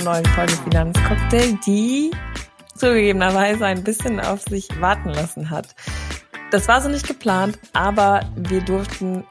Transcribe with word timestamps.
einer 0.00 0.12
neuen 0.12 0.24
Folge 0.26 0.52
Finanzcocktail, 0.52 1.58
die 1.66 2.10
zugegebenerweise 2.74 3.66
ein 3.66 3.84
bisschen 3.84 4.20
auf 4.20 4.42
sich 4.42 4.68
warten 4.80 5.10
lassen 5.10 5.50
hat. 5.50 5.74
Das 6.50 6.68
war 6.68 6.80
so 6.80 6.88
nicht 6.88 7.06
geplant, 7.06 7.58
aber 7.72 8.20
wir 8.36 8.62
durften 8.62 9.24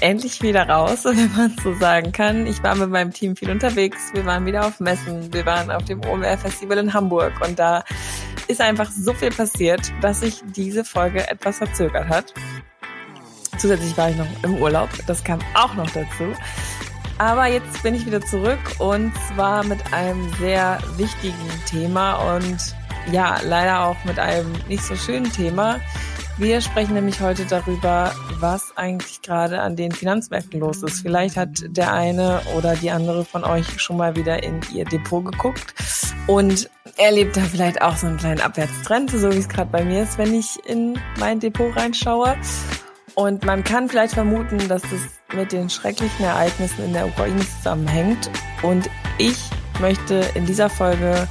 endlich 0.00 0.40
wieder 0.40 0.68
raus, 0.68 1.04
wenn 1.04 1.32
man 1.36 1.54
so 1.62 1.74
sagen 1.74 2.12
kann. 2.12 2.46
Ich 2.46 2.62
war 2.62 2.74
mit 2.74 2.90
meinem 2.90 3.12
Team 3.12 3.36
viel 3.36 3.50
unterwegs. 3.50 4.10
Wir 4.14 4.24
waren 4.24 4.46
wieder 4.46 4.66
auf 4.66 4.80
Messen. 4.80 5.32
Wir 5.32 5.44
waren 5.44 5.70
auf 5.70 5.84
dem 5.84 6.04
OMR 6.04 6.38
Festival 6.38 6.78
in 6.78 6.94
Hamburg 6.94 7.32
und 7.46 7.58
da 7.58 7.84
ist 8.46 8.60
einfach 8.60 8.90
so 8.90 9.12
viel 9.12 9.30
passiert, 9.30 9.92
dass 10.00 10.20
sich 10.20 10.42
diese 10.56 10.84
Folge 10.84 11.28
etwas 11.28 11.58
verzögert 11.58 12.08
hat. 12.08 12.32
Zusätzlich 13.58 13.96
war 13.98 14.08
ich 14.08 14.16
noch 14.16 14.28
im 14.42 14.54
Urlaub. 14.54 14.88
Das 15.06 15.22
kam 15.22 15.40
auch 15.54 15.74
noch 15.74 15.90
dazu. 15.90 16.32
Aber 17.18 17.46
jetzt 17.46 17.82
bin 17.82 17.94
ich 17.94 18.06
wieder 18.06 18.20
zurück 18.20 18.58
und 18.78 19.12
zwar 19.28 19.64
mit 19.64 19.92
einem 19.92 20.32
sehr 20.34 20.78
wichtigen 20.96 21.36
Thema 21.66 22.34
und 22.34 22.74
ja, 23.12 23.40
leider 23.44 23.86
auch 23.86 23.96
mit 24.04 24.18
einem 24.18 24.52
nicht 24.68 24.84
so 24.84 24.94
schönen 24.94 25.30
Thema. 25.32 25.80
Wir 26.36 26.60
sprechen 26.60 26.94
nämlich 26.94 27.20
heute 27.20 27.44
darüber, 27.46 28.14
was 28.38 28.76
eigentlich 28.76 29.22
gerade 29.22 29.60
an 29.60 29.74
den 29.74 29.90
Finanzmärkten 29.90 30.60
los 30.60 30.84
ist. 30.84 31.00
Vielleicht 31.00 31.36
hat 31.36 31.64
der 31.66 31.92
eine 31.92 32.40
oder 32.56 32.76
die 32.76 32.92
andere 32.92 33.24
von 33.24 33.42
euch 33.42 33.80
schon 33.80 33.96
mal 33.96 34.14
wieder 34.14 34.44
in 34.44 34.60
ihr 34.72 34.84
Depot 34.84 35.24
geguckt 35.24 35.74
und 36.28 36.70
erlebt 36.96 37.36
da 37.36 37.40
vielleicht 37.40 37.82
auch 37.82 37.96
so 37.96 38.06
einen 38.06 38.18
kleinen 38.18 38.40
Abwärtstrend, 38.40 39.10
so 39.10 39.32
wie 39.32 39.38
es 39.38 39.48
gerade 39.48 39.70
bei 39.70 39.84
mir 39.84 40.04
ist, 40.04 40.18
wenn 40.18 40.32
ich 40.32 40.64
in 40.64 40.96
mein 41.18 41.40
Depot 41.40 41.76
reinschaue. 41.76 42.36
Und 43.18 43.44
man 43.44 43.64
kann 43.64 43.88
vielleicht 43.88 44.14
vermuten, 44.14 44.68
dass 44.68 44.84
es 44.92 45.18
mit 45.36 45.50
den 45.50 45.68
schrecklichen 45.68 46.24
Ereignissen 46.24 46.84
in 46.84 46.92
der 46.92 47.04
Ukraine 47.04 47.40
zusammenhängt. 47.40 48.30
Und 48.62 48.88
ich 49.18 49.36
möchte 49.80 50.24
in 50.36 50.46
dieser 50.46 50.70
Folge 50.70 51.26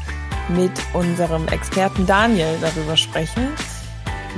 mit 0.50 0.74
unserem 0.94 1.48
Experten 1.48 2.06
Daniel 2.06 2.58
darüber 2.60 2.98
sprechen, 2.98 3.48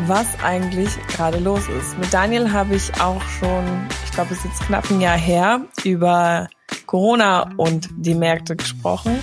was 0.06 0.28
eigentlich 0.44 0.92
gerade 1.08 1.40
los 1.40 1.68
ist. 1.70 1.98
Mit 1.98 2.14
Daniel 2.14 2.52
habe 2.52 2.76
ich 2.76 3.02
auch 3.02 3.24
schon, 3.40 3.66
ich 4.06 4.12
glaube, 4.12 4.32
es 4.34 4.38
ist 4.38 4.46
jetzt 4.46 4.68
knapp 4.68 4.88
ein 4.92 5.02
Jahr 5.02 5.18
her, 5.18 5.62
über 5.84 6.50
Corona 6.86 7.50
und 7.58 7.90
die 7.98 8.14
Märkte 8.14 8.58
gesprochen. 8.58 9.18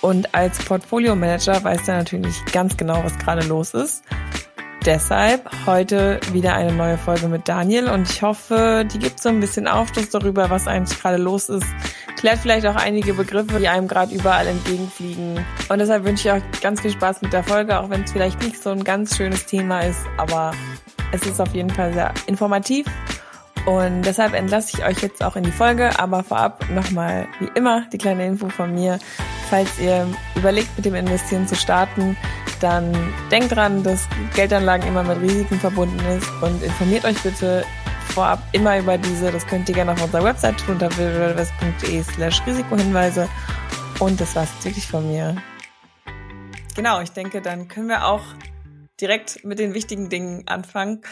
Und 0.00 0.34
als 0.34 0.58
Portfolio-Manager 0.64 1.62
weiß 1.62 1.86
er 1.86 1.98
natürlich 1.98 2.44
ganz 2.46 2.76
genau, 2.76 3.04
was 3.04 3.16
gerade 3.20 3.46
los 3.46 3.72
ist. 3.72 4.02
Deshalb 4.84 5.48
heute 5.64 6.18
wieder 6.32 6.54
eine 6.54 6.72
neue 6.72 6.98
Folge 6.98 7.28
mit 7.28 7.48
Daniel 7.48 7.88
und 7.88 8.10
ich 8.10 8.20
hoffe, 8.20 8.84
die 8.92 8.98
gibt 8.98 9.22
so 9.22 9.28
ein 9.28 9.38
bisschen 9.38 9.68
Aufschluss 9.68 10.10
darüber, 10.10 10.50
was 10.50 10.66
eigentlich 10.66 11.00
gerade 11.00 11.18
los 11.18 11.48
ist. 11.48 11.66
Klärt 12.16 12.38
vielleicht 12.38 12.66
auch 12.66 12.74
einige 12.74 13.14
Begriffe, 13.14 13.60
die 13.60 13.68
einem 13.68 13.86
gerade 13.86 14.12
überall 14.12 14.48
entgegenfliegen. 14.48 15.38
Und 15.68 15.78
deshalb 15.78 16.04
wünsche 16.04 16.28
ich 16.28 16.34
euch 16.34 16.60
ganz 16.60 16.80
viel 16.80 16.90
Spaß 16.90 17.22
mit 17.22 17.32
der 17.32 17.44
Folge, 17.44 17.78
auch 17.78 17.90
wenn 17.90 18.02
es 18.02 18.10
vielleicht 18.10 18.42
nicht 18.42 18.60
so 18.60 18.70
ein 18.70 18.82
ganz 18.82 19.16
schönes 19.16 19.46
Thema 19.46 19.82
ist, 19.82 20.00
aber 20.16 20.50
es 21.12 21.22
ist 21.22 21.40
auf 21.40 21.54
jeden 21.54 21.70
Fall 21.70 21.92
sehr 21.92 22.12
informativ. 22.26 22.86
Und 23.66 24.02
deshalb 24.02 24.34
entlasse 24.34 24.76
ich 24.76 24.84
euch 24.84 25.00
jetzt 25.00 25.22
auch 25.22 25.36
in 25.36 25.44
die 25.44 25.52
Folge, 25.52 25.96
aber 26.00 26.24
vorab 26.24 26.68
nochmal 26.70 27.28
wie 27.38 27.48
immer 27.54 27.86
die 27.92 27.98
kleine 27.98 28.26
Info 28.26 28.48
von 28.48 28.74
mir. 28.74 28.98
Falls 29.48 29.78
ihr 29.78 30.08
überlegt, 30.34 30.76
mit 30.76 30.86
dem 30.86 30.96
Investieren 30.96 31.46
zu 31.46 31.54
starten, 31.54 32.16
dann 32.62 32.92
denkt 33.30 33.52
dran, 33.52 33.82
dass 33.82 34.08
Geldanlagen 34.34 34.86
immer 34.86 35.02
mit 35.02 35.20
Risiken 35.20 35.58
verbunden 35.58 35.98
ist 36.06 36.28
und 36.40 36.62
informiert 36.62 37.04
euch 37.04 37.20
bitte 37.22 37.64
vorab 38.12 38.42
immer 38.52 38.78
über 38.78 38.98
diese. 38.98 39.32
Das 39.32 39.46
könnt 39.46 39.68
ihr 39.68 39.74
gerne 39.74 39.92
auf 39.92 40.02
unserer 40.02 40.24
Website 40.24 40.58
tun, 40.58 40.74
unter 40.74 40.94
www.west.de 40.96 42.02
slash 42.02 42.46
Risikohinweise. 42.46 43.28
Und 43.98 44.20
das 44.20 44.36
war's 44.36 44.50
wirklich 44.62 44.86
von 44.86 45.06
mir. 45.08 45.36
Genau, 46.74 47.00
ich 47.00 47.10
denke, 47.10 47.42
dann 47.42 47.68
können 47.68 47.88
wir 47.88 48.06
auch 48.06 48.22
direkt 49.00 49.44
mit 49.44 49.58
den 49.58 49.74
wichtigen 49.74 50.08
Dingen 50.08 50.46
anfangen. 50.46 51.02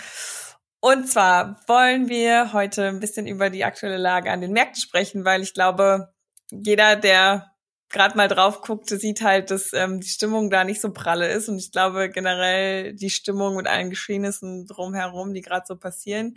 Und 0.80 1.08
zwar 1.08 1.60
wollen 1.66 2.08
wir 2.08 2.52
heute 2.52 2.88
ein 2.88 3.00
bisschen 3.00 3.26
über 3.26 3.50
die 3.50 3.64
aktuelle 3.64 3.98
Lage 3.98 4.30
an 4.30 4.40
den 4.40 4.52
Märkten 4.52 4.80
sprechen, 4.80 5.24
weil 5.24 5.42
ich 5.42 5.52
glaube, 5.52 6.12
jeder, 6.50 6.96
der 6.96 7.50
gerade 7.90 8.16
mal 8.16 8.28
drauf 8.28 8.62
guckte, 8.62 8.96
sieht 8.96 9.20
halt, 9.20 9.50
dass 9.50 9.72
ähm, 9.72 10.00
die 10.00 10.08
Stimmung 10.08 10.48
da 10.48 10.64
nicht 10.64 10.80
so 10.80 10.92
pralle 10.92 11.28
ist. 11.28 11.48
Und 11.48 11.58
ich 11.58 11.72
glaube 11.72 12.08
generell 12.08 12.94
die 12.94 13.10
Stimmung 13.10 13.56
mit 13.56 13.66
allen 13.66 13.90
Geschehnissen 13.90 14.66
drumherum, 14.66 15.34
die 15.34 15.42
gerade 15.42 15.66
so 15.66 15.76
passieren, 15.76 16.36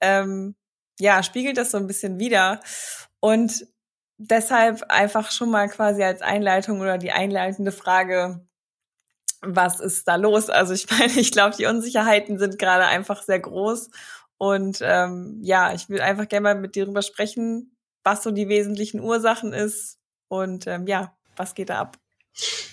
ähm, 0.00 0.54
ja, 1.00 1.22
spiegelt 1.22 1.56
das 1.56 1.70
so 1.70 1.78
ein 1.78 1.86
bisschen 1.86 2.18
wider. 2.18 2.60
Und 3.20 3.66
deshalb 4.18 4.84
einfach 4.88 5.30
schon 5.32 5.50
mal 5.50 5.68
quasi 5.68 6.02
als 6.02 6.22
Einleitung 6.22 6.80
oder 6.80 6.98
die 6.98 7.12
einleitende 7.12 7.72
Frage, 7.72 8.46
was 9.40 9.80
ist 9.80 10.06
da 10.06 10.16
los? 10.16 10.50
Also 10.50 10.74
ich 10.74 10.88
meine, 10.98 11.12
ich 11.18 11.32
glaube, 11.32 11.56
die 11.56 11.66
Unsicherheiten 11.66 12.38
sind 12.38 12.58
gerade 12.58 12.86
einfach 12.86 13.22
sehr 13.22 13.40
groß. 13.40 13.90
Und 14.38 14.80
ähm, 14.82 15.38
ja, 15.42 15.72
ich 15.72 15.88
will 15.88 16.00
einfach 16.00 16.28
gerne 16.28 16.44
mal 16.44 16.54
mit 16.54 16.74
dir 16.74 16.84
darüber 16.84 17.02
sprechen, 17.02 17.76
was 18.04 18.22
so 18.22 18.30
die 18.32 18.48
wesentlichen 18.48 19.00
Ursachen 19.00 19.52
ist, 19.52 19.98
und 20.32 20.66
ähm, 20.66 20.86
ja, 20.86 21.12
was 21.36 21.54
geht 21.54 21.68
da 21.68 21.80
ab? 21.80 21.98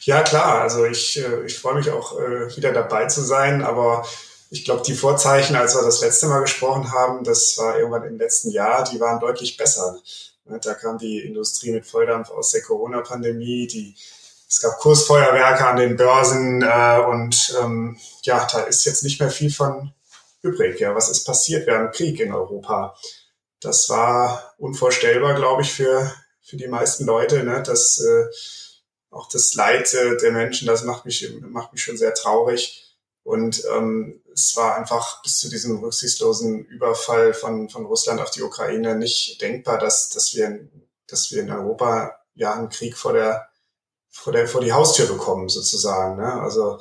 Ja, 0.03 0.21
klar. 0.21 0.61
Also 0.61 0.85
ich, 0.85 1.19
äh, 1.19 1.43
ich 1.45 1.59
freue 1.59 1.75
mich 1.75 1.89
auch 1.89 2.17
äh, 2.17 2.55
wieder 2.55 2.71
dabei 2.71 3.07
zu 3.07 3.19
sein, 3.19 3.61
aber 3.61 4.07
ich 4.49 4.63
glaube, 4.63 4.83
die 4.85 4.93
Vorzeichen, 4.93 5.57
als 5.57 5.75
wir 5.75 5.81
das 5.81 5.99
letzte 5.99 6.27
Mal 6.27 6.39
gesprochen 6.39 6.93
haben, 6.93 7.25
das 7.25 7.57
war 7.57 7.77
irgendwann 7.77 8.05
im 8.05 8.17
letzten 8.17 8.51
Jahr, 8.51 8.85
die 8.85 9.01
waren 9.01 9.19
deutlich 9.19 9.57
besser. 9.57 9.99
Ne, 10.45 10.57
da 10.63 10.73
kam 10.73 10.97
die 10.99 11.19
Industrie 11.19 11.71
mit 11.71 11.85
Volldampf 11.85 12.29
aus 12.29 12.51
der 12.51 12.61
Corona-Pandemie, 12.61 13.67
die 13.67 13.93
es 14.47 14.61
gab 14.61 14.77
Kursfeuerwerke 14.77 15.67
an 15.67 15.75
den 15.75 15.97
Börsen 15.97 16.61
äh, 16.61 17.01
und 17.09 17.59
ähm, 17.61 17.97
ja, 18.23 18.47
da 18.49 18.61
ist 18.61 18.85
jetzt 18.85 19.03
nicht 19.03 19.19
mehr 19.19 19.31
viel 19.31 19.51
von 19.51 19.91
übrig. 20.41 20.79
Ja, 20.79 20.95
was 20.95 21.09
ist 21.09 21.25
passiert? 21.25 21.67
Wir 21.67 21.77
haben 21.77 21.91
Krieg 21.91 22.21
in 22.21 22.33
Europa. 22.33 22.95
Das 23.59 23.89
war 23.89 24.53
unvorstellbar, 24.57 25.35
glaube 25.35 25.63
ich, 25.63 25.73
für 25.73 26.13
für 26.41 26.57
die 26.57 26.67
meisten 26.67 27.05
Leute. 27.05 27.43
Ne? 27.43 27.63
Das, 27.65 27.99
äh, 27.99 28.25
auch 29.11 29.29
das 29.29 29.53
Leid 29.55 29.93
äh, 29.93 30.17
der 30.17 30.31
Menschen, 30.31 30.67
das 30.67 30.83
macht 30.83 31.05
mich, 31.05 31.33
macht 31.41 31.73
mich 31.73 31.83
schon 31.83 31.97
sehr 31.97 32.13
traurig. 32.13 32.85
Und 33.23 33.63
ähm, 33.75 34.21
es 34.33 34.55
war 34.55 34.75
einfach 34.75 35.21
bis 35.21 35.39
zu 35.39 35.49
diesem 35.49 35.77
rücksichtslosen 35.83 36.65
Überfall 36.65 37.33
von, 37.33 37.69
von 37.69 37.85
Russland 37.85 38.21
auf 38.21 38.31
die 38.31 38.41
Ukraine 38.41 38.95
nicht 38.95 39.41
denkbar, 39.41 39.77
dass, 39.77 40.09
dass, 40.09 40.33
wir, 40.33 40.67
dass 41.07 41.31
wir 41.31 41.41
in 41.41 41.51
Europa 41.51 42.19
ja 42.35 42.53
einen 42.53 42.69
Krieg 42.69 42.97
vor 42.97 43.13
der, 43.13 43.49
vor 44.09 44.33
der, 44.33 44.47
vor 44.47 44.61
die 44.61 44.73
Haustür 44.73 45.07
bekommen, 45.07 45.49
sozusagen. 45.49 46.17
Ne? 46.17 46.41
Also 46.41 46.79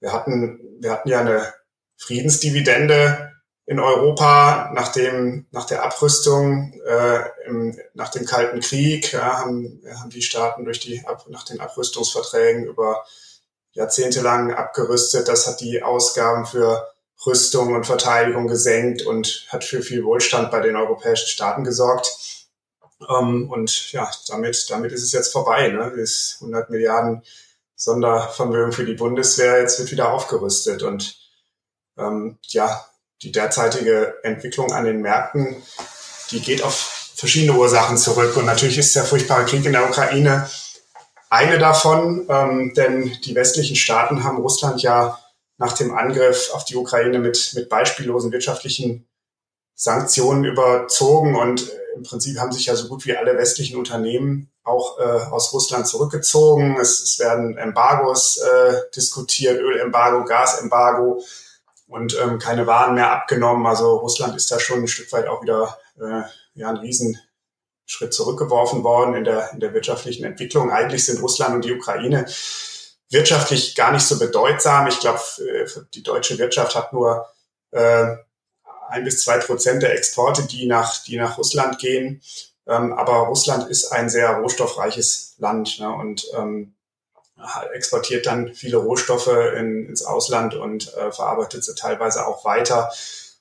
wir 0.00 0.12
hatten, 0.12 0.60
wir 0.80 0.90
hatten 0.90 1.08
ja 1.08 1.20
eine 1.20 1.54
Friedensdividende 1.96 3.29
in 3.70 3.78
Europa 3.78 4.72
nach 4.74 4.88
dem 4.88 5.46
nach 5.52 5.64
der 5.64 5.84
Abrüstung 5.84 6.72
äh, 6.84 7.20
im, 7.46 7.78
nach 7.94 8.08
dem 8.08 8.26
Kalten 8.26 8.58
Krieg 8.58 9.12
ja, 9.12 9.38
haben, 9.38 9.80
haben 9.96 10.10
die 10.10 10.22
Staaten 10.22 10.64
durch 10.64 10.80
die 10.80 11.00
nach 11.28 11.44
den 11.44 11.60
Abrüstungsverträgen 11.60 12.64
über 12.64 13.04
Jahrzehnte 13.70 14.22
lang 14.22 14.52
abgerüstet. 14.52 15.28
Das 15.28 15.46
hat 15.46 15.60
die 15.60 15.84
Ausgaben 15.84 16.46
für 16.46 16.88
Rüstung 17.24 17.72
und 17.72 17.86
Verteidigung 17.86 18.48
gesenkt 18.48 19.02
und 19.02 19.46
hat 19.50 19.62
für 19.62 19.82
viel 19.82 20.02
Wohlstand 20.02 20.50
bei 20.50 20.58
den 20.58 20.74
europäischen 20.74 21.28
Staaten 21.28 21.62
gesorgt. 21.62 22.10
Ähm, 23.08 23.48
und 23.52 23.92
ja, 23.92 24.10
damit 24.26 24.68
damit 24.68 24.90
ist 24.90 25.04
es 25.04 25.12
jetzt 25.12 25.30
vorbei. 25.30 25.68
Ne? 25.68 25.92
Das 25.96 26.38
100 26.40 26.70
Milliarden 26.70 27.22
Sondervermögen 27.76 28.72
für 28.72 28.84
die 28.84 28.94
Bundeswehr 28.94 29.60
jetzt 29.60 29.78
wird 29.78 29.92
wieder 29.92 30.12
aufgerüstet 30.12 30.82
und 30.82 31.20
ähm, 31.96 32.36
ja, 32.48 32.89
die 33.22 33.32
derzeitige 33.32 34.14
Entwicklung 34.22 34.72
an 34.72 34.84
den 34.84 35.00
Märkten, 35.00 35.56
die 36.30 36.40
geht 36.40 36.62
auf 36.62 37.10
verschiedene 37.14 37.58
Ursachen 37.58 37.98
zurück. 37.98 38.36
Und 38.36 38.46
natürlich 38.46 38.78
ist 38.78 38.96
der 38.96 39.04
furchtbare 39.04 39.44
Krieg 39.44 39.64
in 39.64 39.72
der 39.72 39.88
Ukraine 39.88 40.48
eine 41.28 41.58
davon, 41.58 42.26
ähm, 42.28 42.72
denn 42.74 43.12
die 43.24 43.34
westlichen 43.34 43.76
Staaten 43.76 44.24
haben 44.24 44.38
Russland 44.38 44.82
ja 44.82 45.18
nach 45.58 45.74
dem 45.74 45.94
Angriff 45.94 46.50
auf 46.52 46.64
die 46.64 46.76
Ukraine 46.76 47.18
mit, 47.18 47.52
mit 47.54 47.68
beispiellosen 47.68 48.32
wirtschaftlichen 48.32 49.06
Sanktionen 49.74 50.44
überzogen 50.44 51.36
und 51.36 51.68
äh, 51.68 51.80
im 51.96 52.02
Prinzip 52.02 52.38
haben 52.38 52.52
sich 52.52 52.66
ja 52.66 52.74
so 52.74 52.88
gut 52.88 53.04
wie 53.04 53.16
alle 53.16 53.36
westlichen 53.36 53.76
Unternehmen 53.76 54.50
auch 54.64 54.98
äh, 54.98 55.02
aus 55.02 55.52
Russland 55.52 55.86
zurückgezogen. 55.86 56.78
Es, 56.80 57.00
es 57.00 57.18
werden 57.18 57.56
Embargos 57.58 58.38
äh, 58.38 58.74
diskutiert, 58.94 59.60
Ölembargo, 59.60 60.24
Gasembargo 60.24 61.22
und 61.90 62.16
ähm, 62.18 62.38
keine 62.38 62.66
Waren 62.66 62.94
mehr 62.94 63.10
abgenommen. 63.10 63.66
Also 63.66 63.96
Russland 63.96 64.36
ist 64.36 64.50
da 64.50 64.60
schon 64.60 64.82
ein 64.82 64.88
Stück 64.88 65.12
weit 65.12 65.26
auch 65.26 65.42
wieder 65.42 65.76
äh, 66.00 66.22
ja, 66.54 66.68
ein 66.68 66.76
Riesenschritt 66.76 68.14
zurückgeworfen 68.14 68.84
worden 68.84 69.14
in 69.14 69.24
der, 69.24 69.52
in 69.52 69.60
der 69.60 69.74
wirtschaftlichen 69.74 70.24
Entwicklung. 70.24 70.70
Eigentlich 70.70 71.04
sind 71.04 71.20
Russland 71.20 71.56
und 71.56 71.64
die 71.64 71.74
Ukraine 71.74 72.26
wirtschaftlich 73.10 73.74
gar 73.74 73.90
nicht 73.90 74.04
so 74.04 74.20
bedeutsam. 74.20 74.86
Ich 74.86 75.00
glaube, 75.00 75.20
die 75.92 76.04
deutsche 76.04 76.38
Wirtschaft 76.38 76.76
hat 76.76 76.92
nur 76.92 77.26
äh, 77.72 78.06
ein 78.88 79.04
bis 79.04 79.24
zwei 79.24 79.38
Prozent 79.38 79.82
der 79.82 79.94
Exporte, 79.96 80.46
die 80.46 80.66
nach, 80.66 81.02
die 81.02 81.16
nach 81.16 81.38
Russland 81.38 81.80
gehen. 81.80 82.22
Ähm, 82.68 82.92
aber 82.92 83.26
Russland 83.26 83.68
ist 83.68 83.90
ein 83.90 84.08
sehr 84.08 84.36
rohstoffreiches 84.36 85.34
Land 85.38 85.80
ne? 85.80 85.92
und 85.92 86.24
ähm, 86.36 86.74
exportiert 87.72 88.26
dann 88.26 88.54
viele 88.54 88.76
Rohstoffe 88.76 89.30
in, 89.56 89.86
ins 89.86 90.04
Ausland 90.04 90.54
und 90.54 90.94
äh, 90.94 91.12
verarbeitet 91.12 91.64
sie 91.64 91.74
teilweise 91.74 92.26
auch 92.26 92.44
weiter. 92.44 92.90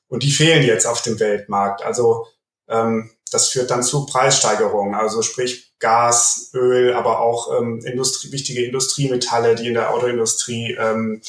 Und 0.08 0.24
die 0.24 0.32
fehlen 0.32 0.64
jetzt 0.64 0.88
auf 0.88 1.02
dem 1.02 1.20
Weltmarkt. 1.20 1.84
Also 1.84 2.28
ähm, 2.68 3.12
das 3.32 3.50
führt 3.50 3.72
dann 3.72 3.84
zu 3.84 4.06
Preissteigerungen, 4.06 4.96
also 4.96 5.22
sprich 5.22 5.74
Gas, 5.80 6.50
Öl, 6.54 6.94
aber 6.94 7.20
auch 7.20 7.60
ähm, 7.60 7.82
Industrie, 7.86 8.32
wichtige 8.32 8.66
Industriemetalle, 8.66 9.56
die 9.56 9.68
in 9.68 9.76
der 9.76 9.94
Autoindustrie 9.94 10.76
ähm, 10.80 11.22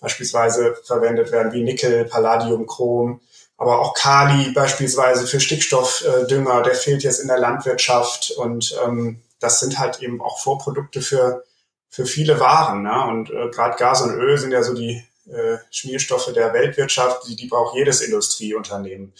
beispielsweise 0.00 0.74
verwendet 0.84 1.30
werden, 1.30 1.52
wie 1.52 1.62
Nickel, 1.62 2.04
Palladium, 2.06 2.66
Chrom, 2.66 3.20
aber 3.56 3.80
auch 3.80 3.94
Kali 3.94 4.50
beispielsweise 4.52 5.26
für 5.26 5.38
Stickstoffdünger, 5.38 6.60
äh, 6.60 6.62
der 6.64 6.74
fehlt 6.74 7.04
jetzt 7.04 7.20
in 7.20 7.28
der 7.28 7.38
Landwirtschaft 7.38 8.32
und 8.32 8.76
ähm, 8.84 9.22
das 9.38 9.60
sind 9.60 9.78
halt 9.78 10.00
eben 10.02 10.20
auch 10.20 10.40
Vorprodukte 10.40 11.00
für, 11.00 11.44
für 11.92 12.06
viele 12.06 12.40
Waren. 12.40 12.82
Ne? 12.82 13.06
Und 13.06 13.30
äh, 13.30 13.50
gerade 13.50 13.76
Gas 13.76 14.00
und 14.00 14.14
Öl 14.14 14.38
sind 14.38 14.50
ja 14.50 14.62
so 14.62 14.74
die 14.74 15.04
äh, 15.30 15.58
Schmierstoffe 15.70 16.32
der 16.32 16.52
Weltwirtschaft, 16.54 17.28
die, 17.28 17.36
die 17.36 17.46
braucht 17.46 17.76
jedes 17.76 18.00
Industrieunternehmen. 18.00 19.12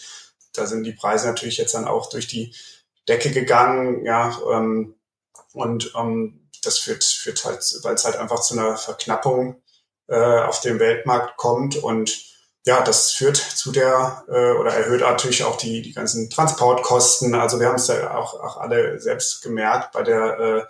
Da 0.53 0.65
sind 0.65 0.83
die 0.83 0.91
Preise 0.91 1.27
natürlich 1.27 1.57
jetzt 1.57 1.75
dann 1.75 1.85
auch 1.85 2.09
durch 2.09 2.27
die 2.27 2.53
Decke 3.07 3.31
gegangen, 3.31 4.03
ja, 4.05 4.37
ähm, 4.51 4.95
und 5.53 5.93
ähm, 5.95 6.49
das 6.63 6.79
führt, 6.79 7.03
führt 7.03 7.45
halt, 7.45 7.63
weil 7.83 7.93
es 7.93 8.05
halt 8.05 8.15
einfach 8.15 8.41
zu 8.41 8.57
einer 8.57 8.75
Verknappung 8.75 9.61
äh, 10.07 10.39
auf 10.41 10.61
dem 10.61 10.79
Weltmarkt 10.79 11.37
kommt 11.37 11.75
und 11.75 12.32
ja, 12.65 12.81
das 12.81 13.11
führt 13.11 13.35
zu 13.35 13.71
der 13.71 14.23
äh, 14.29 14.51
oder 14.53 14.73
erhöht 14.73 15.01
natürlich 15.01 15.43
auch 15.43 15.57
die, 15.57 15.81
die 15.81 15.91
ganzen 15.91 16.29
Transportkosten. 16.29 17.35
Also 17.35 17.59
wir 17.59 17.67
haben 17.67 17.75
es 17.75 17.87
ja 17.87 18.15
auch, 18.15 18.39
auch 18.39 18.57
alle 18.57 18.99
selbst 19.01 19.43
gemerkt 19.43 19.91
bei 19.91 20.03
der 20.03 20.39
äh, 20.39 20.63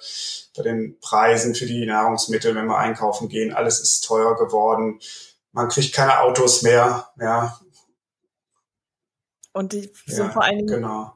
bei 0.58 0.64
den 0.64 1.00
Preisen 1.00 1.54
für 1.54 1.68
die 1.68 1.86
Nahrungsmittel, 1.86 2.56
wenn 2.56 2.66
wir 2.66 2.78
einkaufen 2.78 3.30
gehen. 3.30 3.54
Alles 3.54 3.80
ist 3.80 4.02
teuer 4.02 4.36
geworden. 4.36 5.00
Man 5.52 5.70
kriegt 5.70 5.94
keine 5.94 6.22
Autos 6.22 6.64
mehr. 6.64 7.10
Ja. 7.20 7.60
Und 9.52 9.74
die, 9.74 9.92
so 10.08 10.24
ja, 10.24 10.30
vor 10.32 10.44
allen 10.44 10.58
Dingen 10.58 10.68
genau. 10.68 11.16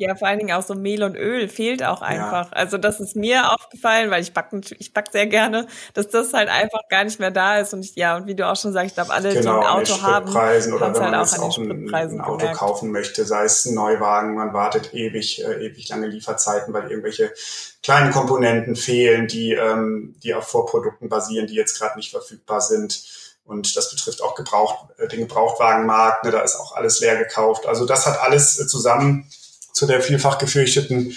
Ja, 0.00 0.14
vor 0.14 0.28
allen 0.28 0.38
Dingen 0.38 0.52
auch 0.52 0.62
so 0.62 0.74
Mehl 0.74 1.02
und 1.02 1.14
Öl 1.14 1.46
fehlt 1.46 1.84
auch 1.84 2.00
einfach. 2.00 2.46
Ja. 2.46 2.56
Also 2.56 2.78
das 2.78 3.00
ist 3.00 3.16
mir 3.16 3.52
aufgefallen, 3.52 4.10
weil 4.10 4.22
ich 4.22 4.32
backe 4.32 4.62
ich 4.78 4.94
back 4.94 5.08
sehr 5.12 5.26
gerne, 5.26 5.66
dass 5.92 6.08
das 6.08 6.32
halt 6.32 6.48
einfach 6.48 6.80
gar 6.88 7.04
nicht 7.04 7.20
mehr 7.20 7.30
da 7.30 7.58
ist. 7.58 7.74
Und 7.74 7.84
ich, 7.84 7.96
ja, 7.96 8.16
und 8.16 8.26
wie 8.26 8.34
du 8.34 8.48
auch 8.48 8.56
schon 8.56 8.72
sagst, 8.72 8.86
ich 8.86 8.94
glaube, 8.94 9.12
alle, 9.12 9.34
genau, 9.34 9.60
die 9.60 9.66
ein 9.66 9.72
Auto 9.72 10.00
haben, 10.00 10.30
oder 10.30 10.40
wenn 10.40 10.72
halt 10.80 10.96
man 10.96 11.14
auch, 11.14 11.38
auch 11.38 11.58
ein, 11.58 11.94
ein, 11.94 12.20
Auto 12.22 12.38
gemerkt. 12.38 12.58
kaufen 12.58 12.92
möchte, 12.92 13.26
sei 13.26 13.44
es 13.44 13.66
ein 13.66 13.74
Neuwagen, 13.74 14.36
man 14.36 14.54
wartet 14.54 14.94
ewig, 14.94 15.44
äh, 15.44 15.66
ewig 15.66 15.86
lange 15.90 16.06
Lieferzeiten, 16.06 16.72
weil 16.72 16.90
irgendwelche 16.90 17.34
kleinen 17.82 18.10
Komponenten 18.10 18.76
fehlen, 18.76 19.26
die, 19.26 19.52
ähm, 19.52 20.14
die 20.22 20.32
auf 20.32 20.48
Vorprodukten 20.48 21.10
basieren, 21.10 21.46
die 21.46 21.56
jetzt 21.56 21.78
gerade 21.78 21.96
nicht 21.96 22.10
verfügbar 22.10 22.62
sind. 22.62 23.02
Und 23.44 23.76
das 23.76 23.90
betrifft 23.90 24.22
auch 24.22 24.34
Gebraucht, 24.34 24.88
äh, 24.96 25.08
den 25.08 25.20
Gebrauchtwagenmarkt, 25.20 26.24
ne, 26.24 26.30
da 26.30 26.40
ist 26.40 26.56
auch 26.56 26.74
alles 26.74 27.00
leer 27.00 27.18
gekauft. 27.18 27.66
Also 27.66 27.84
das 27.84 28.06
hat 28.06 28.18
alles 28.22 28.58
äh, 28.58 28.66
zusammen 28.66 29.28
zu 29.72 29.86
der 29.86 30.00
vielfach 30.00 30.38
gefürchteten 30.38 31.16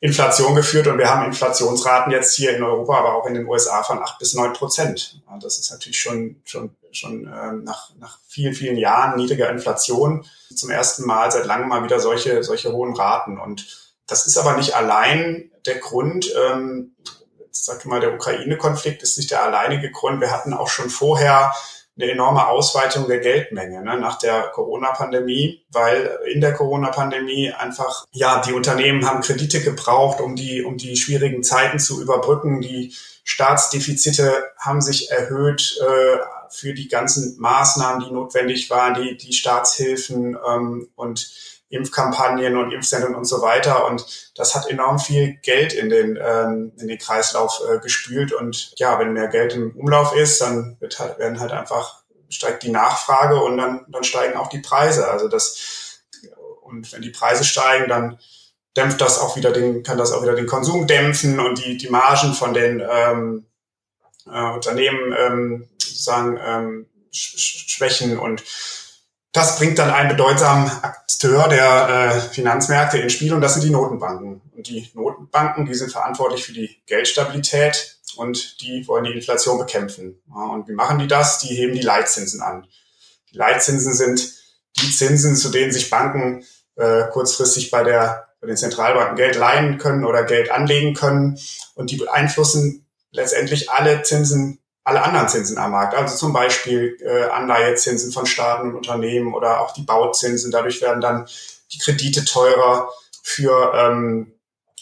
Inflation 0.00 0.54
geführt. 0.54 0.86
Und 0.86 0.98
wir 0.98 1.10
haben 1.10 1.26
Inflationsraten 1.26 2.10
jetzt 2.10 2.34
hier 2.34 2.56
in 2.56 2.62
Europa, 2.62 2.98
aber 2.98 3.14
auch 3.14 3.26
in 3.26 3.34
den 3.34 3.46
USA 3.46 3.82
von 3.82 4.02
acht 4.02 4.18
bis 4.18 4.34
neun 4.34 4.54
Prozent. 4.54 5.20
Das 5.40 5.58
ist 5.58 5.70
natürlich 5.70 6.00
schon, 6.00 6.40
schon, 6.44 6.74
schon 6.90 7.26
äh, 7.26 7.52
nach, 7.62 7.90
nach 7.98 8.18
vielen, 8.26 8.54
vielen 8.54 8.76
Jahren 8.76 9.16
niedriger 9.16 9.50
Inflation 9.50 10.24
zum 10.54 10.70
ersten 10.70 11.06
Mal 11.06 11.30
seit 11.30 11.44
langem 11.44 11.68
mal 11.68 11.84
wieder 11.84 12.00
solche, 12.00 12.42
solche 12.42 12.72
hohen 12.72 12.94
Raten. 12.94 13.38
Und 13.38 13.92
das 14.06 14.26
ist 14.26 14.38
aber 14.38 14.56
nicht 14.56 14.74
allein 14.74 15.50
der 15.66 15.78
Grund. 15.78 16.32
Ähm, 16.34 16.96
sag 17.50 17.84
mal, 17.84 18.00
der 18.00 18.14
Ukraine-Konflikt 18.14 19.02
ist 19.02 19.18
nicht 19.18 19.30
der 19.30 19.42
alleinige 19.42 19.90
Grund. 19.90 20.20
Wir 20.20 20.30
hatten 20.30 20.54
auch 20.54 20.68
schon 20.68 20.88
vorher 20.88 21.52
eine 22.00 22.12
enorme 22.12 22.46
Ausweitung 22.48 23.06
der 23.08 23.18
Geldmenge 23.18 23.82
ne, 23.82 23.98
nach 23.98 24.18
der 24.18 24.48
Corona-Pandemie, 24.48 25.64
weil 25.70 26.18
in 26.32 26.40
der 26.40 26.54
Corona-Pandemie 26.54 27.52
einfach, 27.52 28.06
ja, 28.12 28.40
die 28.40 28.52
Unternehmen 28.52 29.06
haben 29.06 29.20
Kredite 29.20 29.60
gebraucht, 29.60 30.20
um 30.20 30.36
die, 30.36 30.62
um 30.62 30.76
die 30.76 30.96
schwierigen 30.96 31.42
Zeiten 31.42 31.78
zu 31.78 32.02
überbrücken. 32.02 32.60
Die 32.60 32.94
Staatsdefizite 33.24 34.52
haben 34.58 34.80
sich 34.80 35.10
erhöht 35.10 35.78
äh, 35.80 36.18
für 36.50 36.74
die 36.74 36.88
ganzen 36.88 37.38
Maßnahmen, 37.38 38.04
die 38.04 38.12
notwendig 38.12 38.70
waren, 38.70 38.94
die, 38.94 39.16
die 39.16 39.32
Staatshilfen 39.32 40.36
ähm, 40.46 40.88
und 40.96 41.30
Impfkampagnen 41.70 42.56
und 42.56 42.72
Impfsendungen 42.72 43.16
und 43.16 43.24
so 43.24 43.40
weiter. 43.42 43.86
Und 43.86 44.32
das 44.36 44.54
hat 44.54 44.68
enorm 44.68 44.98
viel 44.98 45.38
Geld 45.42 45.72
in 45.72 45.88
den, 45.88 46.18
ähm, 46.20 46.72
in 46.78 46.88
den 46.88 46.98
Kreislauf 46.98 47.62
äh, 47.68 47.78
gespült. 47.78 48.32
Und 48.32 48.72
ja, 48.76 48.98
wenn 48.98 49.12
mehr 49.12 49.28
Geld 49.28 49.54
im 49.54 49.76
Umlauf 49.76 50.14
ist, 50.14 50.40
dann 50.40 50.76
wird 50.80 50.98
halt, 50.98 51.18
werden 51.18 51.38
halt 51.38 51.52
einfach, 51.52 52.02
steigt 52.28 52.64
die 52.64 52.70
Nachfrage 52.70 53.40
und 53.40 53.56
dann, 53.56 53.86
dann 53.88 54.04
steigen 54.04 54.36
auch 54.36 54.48
die 54.48 54.58
Preise. 54.58 55.08
Also 55.08 55.28
das, 55.28 56.02
und 56.62 56.92
wenn 56.92 57.02
die 57.02 57.10
Preise 57.10 57.44
steigen, 57.44 57.88
dann 57.88 58.18
dämpft 58.76 59.00
das 59.00 59.18
auch 59.18 59.36
wieder 59.36 59.52
den, 59.52 59.84
kann 59.84 59.98
das 59.98 60.12
auch 60.12 60.22
wieder 60.22 60.34
den 60.34 60.46
Konsum 60.46 60.88
dämpfen 60.88 61.38
und 61.38 61.64
die, 61.64 61.76
die 61.76 61.88
Margen 61.88 62.34
von 62.34 62.52
den 62.52 62.82
ähm, 62.88 63.46
äh, 64.26 64.52
Unternehmen 64.52 65.14
ähm, 65.16 65.68
sozusagen 65.78 66.38
ähm, 66.42 66.86
schwächen 67.12 68.18
und 68.18 68.42
das 69.32 69.58
bringt 69.58 69.78
dann 69.78 69.90
einen 69.90 70.08
bedeutsamen 70.08 70.68
Akteur 70.82 71.48
der 71.48 71.88
äh, 71.88 72.20
Finanzmärkte 72.20 72.98
ins 72.98 73.12
Spiel 73.12 73.32
und 73.32 73.40
das 73.40 73.54
sind 73.54 73.64
die 73.64 73.70
Notenbanken. 73.70 74.40
Und 74.56 74.68
die 74.68 74.90
Notenbanken, 74.94 75.66
die 75.66 75.74
sind 75.74 75.92
verantwortlich 75.92 76.44
für 76.44 76.52
die 76.52 76.82
Geldstabilität 76.86 77.98
und 78.16 78.60
die 78.60 78.86
wollen 78.88 79.04
die 79.04 79.12
Inflation 79.12 79.58
bekämpfen. 79.58 80.20
Ja, 80.28 80.46
und 80.46 80.68
wie 80.68 80.72
machen 80.72 80.98
die 80.98 81.06
das? 81.06 81.38
Die 81.38 81.54
heben 81.54 81.74
die 81.74 81.80
Leitzinsen 81.80 82.42
an. 82.42 82.66
Die 83.32 83.36
Leitzinsen 83.36 83.94
sind 83.94 84.32
die 84.76 84.90
Zinsen, 84.90 85.36
zu 85.36 85.50
denen 85.50 85.72
sich 85.72 85.90
Banken 85.90 86.44
äh, 86.76 87.04
kurzfristig 87.12 87.70
bei, 87.70 87.84
der, 87.84 88.28
bei 88.40 88.48
den 88.48 88.56
Zentralbanken 88.56 89.16
Geld 89.16 89.36
leihen 89.36 89.78
können 89.78 90.04
oder 90.04 90.24
Geld 90.24 90.50
anlegen 90.50 90.94
können. 90.94 91.38
Und 91.74 91.90
die 91.90 91.96
beeinflussen 91.96 92.86
letztendlich 93.12 93.70
alle 93.70 94.02
Zinsen 94.02 94.59
alle 94.90 95.02
anderen 95.02 95.28
Zinsen 95.28 95.56
am 95.56 95.70
Markt, 95.70 95.94
also 95.94 96.16
zum 96.16 96.32
Beispiel 96.32 96.98
äh, 97.00 97.30
Anleihezinsen 97.30 98.12
von 98.12 98.26
Staaten 98.26 98.68
und 98.68 98.76
Unternehmen 98.76 99.34
oder 99.34 99.60
auch 99.60 99.72
die 99.72 99.82
Bauzinsen. 99.82 100.50
Dadurch 100.50 100.82
werden 100.82 101.00
dann 101.00 101.26
die 101.72 101.78
Kredite 101.78 102.24
teurer 102.24 102.90
für, 103.22 103.72
ähm, 103.74 104.32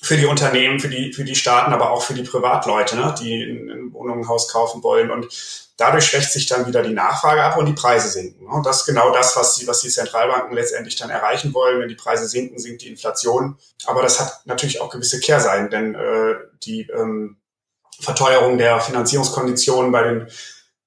für 0.01 0.17
die 0.17 0.25
Unternehmen, 0.25 0.81
für 0.81 0.89
die, 0.89 1.13
für 1.13 1.25
die 1.25 1.35
Staaten, 1.35 1.75
aber 1.75 1.91
auch 1.91 2.03
für 2.03 2.15
die 2.15 2.23
Privatleute, 2.23 2.97
ne, 2.97 3.15
die 3.21 3.43
ein, 3.43 3.93
Wohnung, 3.93 4.29
Haus 4.29 4.49
kaufen 4.49 4.83
wollen. 4.83 5.11
Und 5.11 5.29
dadurch 5.77 6.07
schwächt 6.07 6.33
sich 6.33 6.47
dann 6.47 6.67
wieder 6.67 6.83
die 6.83 6.95
Nachfrage 6.95 7.43
ab 7.43 7.59
und 7.59 7.67
die 7.67 7.73
Preise 7.73 8.09
sinken. 8.09 8.47
Und 8.47 8.65
das 8.65 8.81
ist 8.81 8.87
genau 8.87 9.13
das, 9.13 9.37
was 9.37 9.57
die, 9.57 9.67
was 9.67 9.81
die 9.81 9.91
Zentralbanken 9.91 10.55
letztendlich 10.55 10.97
dann 10.97 11.11
erreichen 11.11 11.53
wollen. 11.53 11.81
Wenn 11.81 11.89
die 11.89 11.95
Preise 11.95 12.27
sinken, 12.27 12.59
sinkt 12.59 12.83
die 12.83 12.89
Inflation. 12.89 13.59
Aber 13.87 14.03
das 14.03 14.21
hat 14.21 14.43
natürlich 14.47 14.81
auch 14.81 14.91
gewisse 14.91 15.21
Kehrseiten, 15.21 15.69
denn 15.69 15.95
äh, 15.95 16.35
die 16.63 16.89
ähm, 16.89 17.38
Verteuerung 18.01 18.59
der 18.59 18.81
Finanzierungskonditionen 18.81 19.93
bei 19.93 20.03
den 20.03 20.29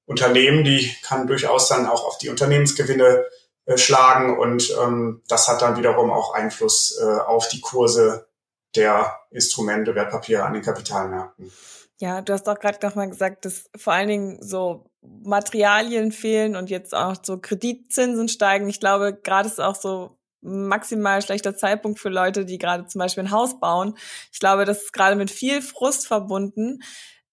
Unternehmen, 0.06 0.64
die 0.64 0.94
kann 1.04 1.28
durchaus 1.28 1.68
dann 1.68 1.86
auch 1.86 2.06
auf 2.06 2.18
die 2.18 2.30
Unternehmensgewinne 2.30 3.26
äh, 3.66 3.78
schlagen 3.78 4.38
und 4.38 4.76
ähm, 4.82 5.22
das 5.28 5.48
hat 5.48 5.62
dann 5.62 5.78
wiederum 5.78 6.12
auch 6.12 6.34
Einfluss 6.34 7.00
äh, 7.02 7.20
auf 7.22 7.48
die 7.48 7.62
Kurse 7.62 8.28
der 8.76 9.20
Instrumente, 9.30 9.96
Wertpapiere 9.96 10.44
an 10.44 10.54
den 10.54 10.64
Kapitalmärkten. 10.64 11.52
Ja, 12.00 12.22
du 12.22 12.34
hast 12.34 12.50
auch 12.50 12.60
gerade 12.60 12.86
nochmal 12.86 13.10
gesagt, 13.10 13.46
dass 13.46 13.70
vor 13.78 13.94
allen 13.94 14.08
Dingen 14.08 14.42
so 14.42 14.86
Materialien 15.02 16.12
fehlen 16.12 16.56
und 16.56 16.70
jetzt 16.70 16.96
auch 16.96 17.16
so 17.22 17.38
Kreditzinsen 17.38 18.28
steigen. 18.28 18.68
Ich 18.70 18.80
glaube, 18.80 19.14
gerade 19.14 19.48
ist 19.48 19.62
auch 19.62 19.76
so 19.76 20.18
maximal 20.42 21.22
schlechter 21.22 21.56
Zeitpunkt 21.56 22.00
für 22.00 22.10
Leute, 22.10 22.46
die 22.46 22.58
gerade 22.58 22.88
zum 22.88 23.00
Beispiel 23.00 23.24
ein 23.24 23.32
Haus 23.32 23.60
bauen. 23.60 23.96
Ich 24.32 24.40
glaube, 24.40 24.66
das 24.66 24.84
ist 24.84 24.94
gerade 24.94 25.16
mit 25.16 25.32
viel 25.32 25.62
Frust 25.62 26.08
verbunden. 26.08 26.80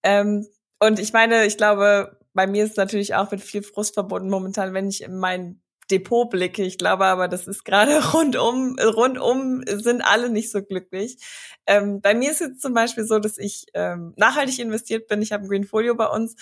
Ähm, 0.03 0.47
und 0.79 0.99
ich 0.99 1.13
meine, 1.13 1.45
ich 1.45 1.57
glaube, 1.57 2.17
bei 2.33 2.47
mir 2.47 2.63
ist 2.63 2.71
es 2.71 2.77
natürlich 2.77 3.15
auch 3.15 3.31
mit 3.31 3.41
viel 3.41 3.63
Frust 3.63 3.93
verbunden 3.93 4.29
momentan, 4.29 4.73
wenn 4.73 4.87
ich 4.87 5.03
in 5.03 5.17
mein 5.17 5.61
Depot 5.89 6.29
blicke. 6.29 6.63
Ich 6.63 6.77
glaube 6.77 7.05
aber, 7.05 7.27
das 7.27 7.47
ist 7.47 7.65
gerade 7.65 7.99
rundum, 8.13 8.77
rundum 8.79 9.63
sind 9.67 10.01
alle 10.01 10.29
nicht 10.29 10.51
so 10.51 10.61
glücklich. 10.61 11.17
Ähm, 11.65 12.01
bei 12.01 12.13
mir 12.13 12.31
ist 12.31 12.41
es 12.41 12.59
zum 12.59 12.73
Beispiel 12.73 13.05
so, 13.05 13.19
dass 13.19 13.37
ich 13.37 13.65
ähm, 13.73 14.13
nachhaltig 14.17 14.59
investiert 14.59 15.07
bin. 15.07 15.21
Ich 15.21 15.31
habe 15.31 15.43
ein 15.43 15.49
Greenfolio 15.49 15.95
bei 15.95 16.07
uns. 16.07 16.35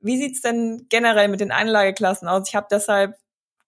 Wie 0.00 0.18
sieht's 0.18 0.40
denn 0.40 0.86
generell 0.88 1.28
mit 1.28 1.40
den 1.40 1.52
Anlageklassen 1.52 2.28
aus? 2.28 2.48
Ich 2.48 2.54
habe 2.54 2.66
deshalb 2.70 3.16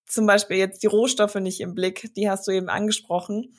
zum 0.06 0.26
Beispiel 0.26 0.56
jetzt 0.56 0.82
die 0.82 0.88
Rohstoffe 0.88 1.36
nicht 1.36 1.60
im 1.60 1.74
Blick, 1.74 2.12
die 2.14 2.28
hast 2.28 2.46
du 2.46 2.52
eben 2.52 2.68
angesprochen. 2.68 3.56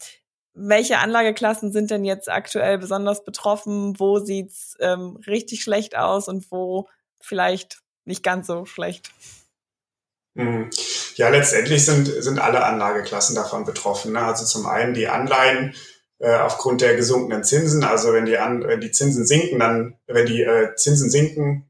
Welche 0.54 1.00
Anlageklassen 1.00 1.72
sind 1.72 1.92
denn 1.92 2.06
jetzt 2.06 2.30
aktuell 2.30 2.78
besonders 2.78 3.26
betroffen? 3.26 4.00
Wo 4.00 4.20
sieht's 4.20 4.76
ähm, 4.80 5.18
richtig 5.28 5.64
schlecht 5.64 5.98
aus 5.98 6.28
und 6.28 6.50
wo 6.52 6.88
vielleicht 7.20 7.80
nicht 8.06 8.24
ganz 8.24 8.48
so 8.48 8.66
schlecht? 8.66 9.12
Mhm. 10.36 10.70
Ja, 11.16 11.30
letztendlich 11.30 11.86
sind, 11.86 12.08
sind 12.08 12.40
alle 12.40 12.64
Anlageklassen 12.64 13.36
davon 13.36 13.66
betroffen. 13.66 14.14
Ne? 14.14 14.20
Also 14.20 14.46
zum 14.46 14.66
einen 14.66 14.94
die 14.94 15.08
Anleihen, 15.08 15.74
äh, 16.20 16.38
aufgrund 16.38 16.82
der 16.82 16.96
gesunkenen 16.96 17.44
Zinsen. 17.44 17.84
Also 17.84 18.14
wenn 18.14 18.26
die, 18.26 18.38
an, 18.38 18.64
wenn 18.64 18.82
die 18.82 18.92
Zinsen 18.92 19.26
sinken, 19.26 19.60
dann, 19.60 19.98
wenn 20.08 20.26
die 20.26 20.42
äh, 20.42 20.76
Zinsen 20.76 21.10
sinken, 21.10 21.70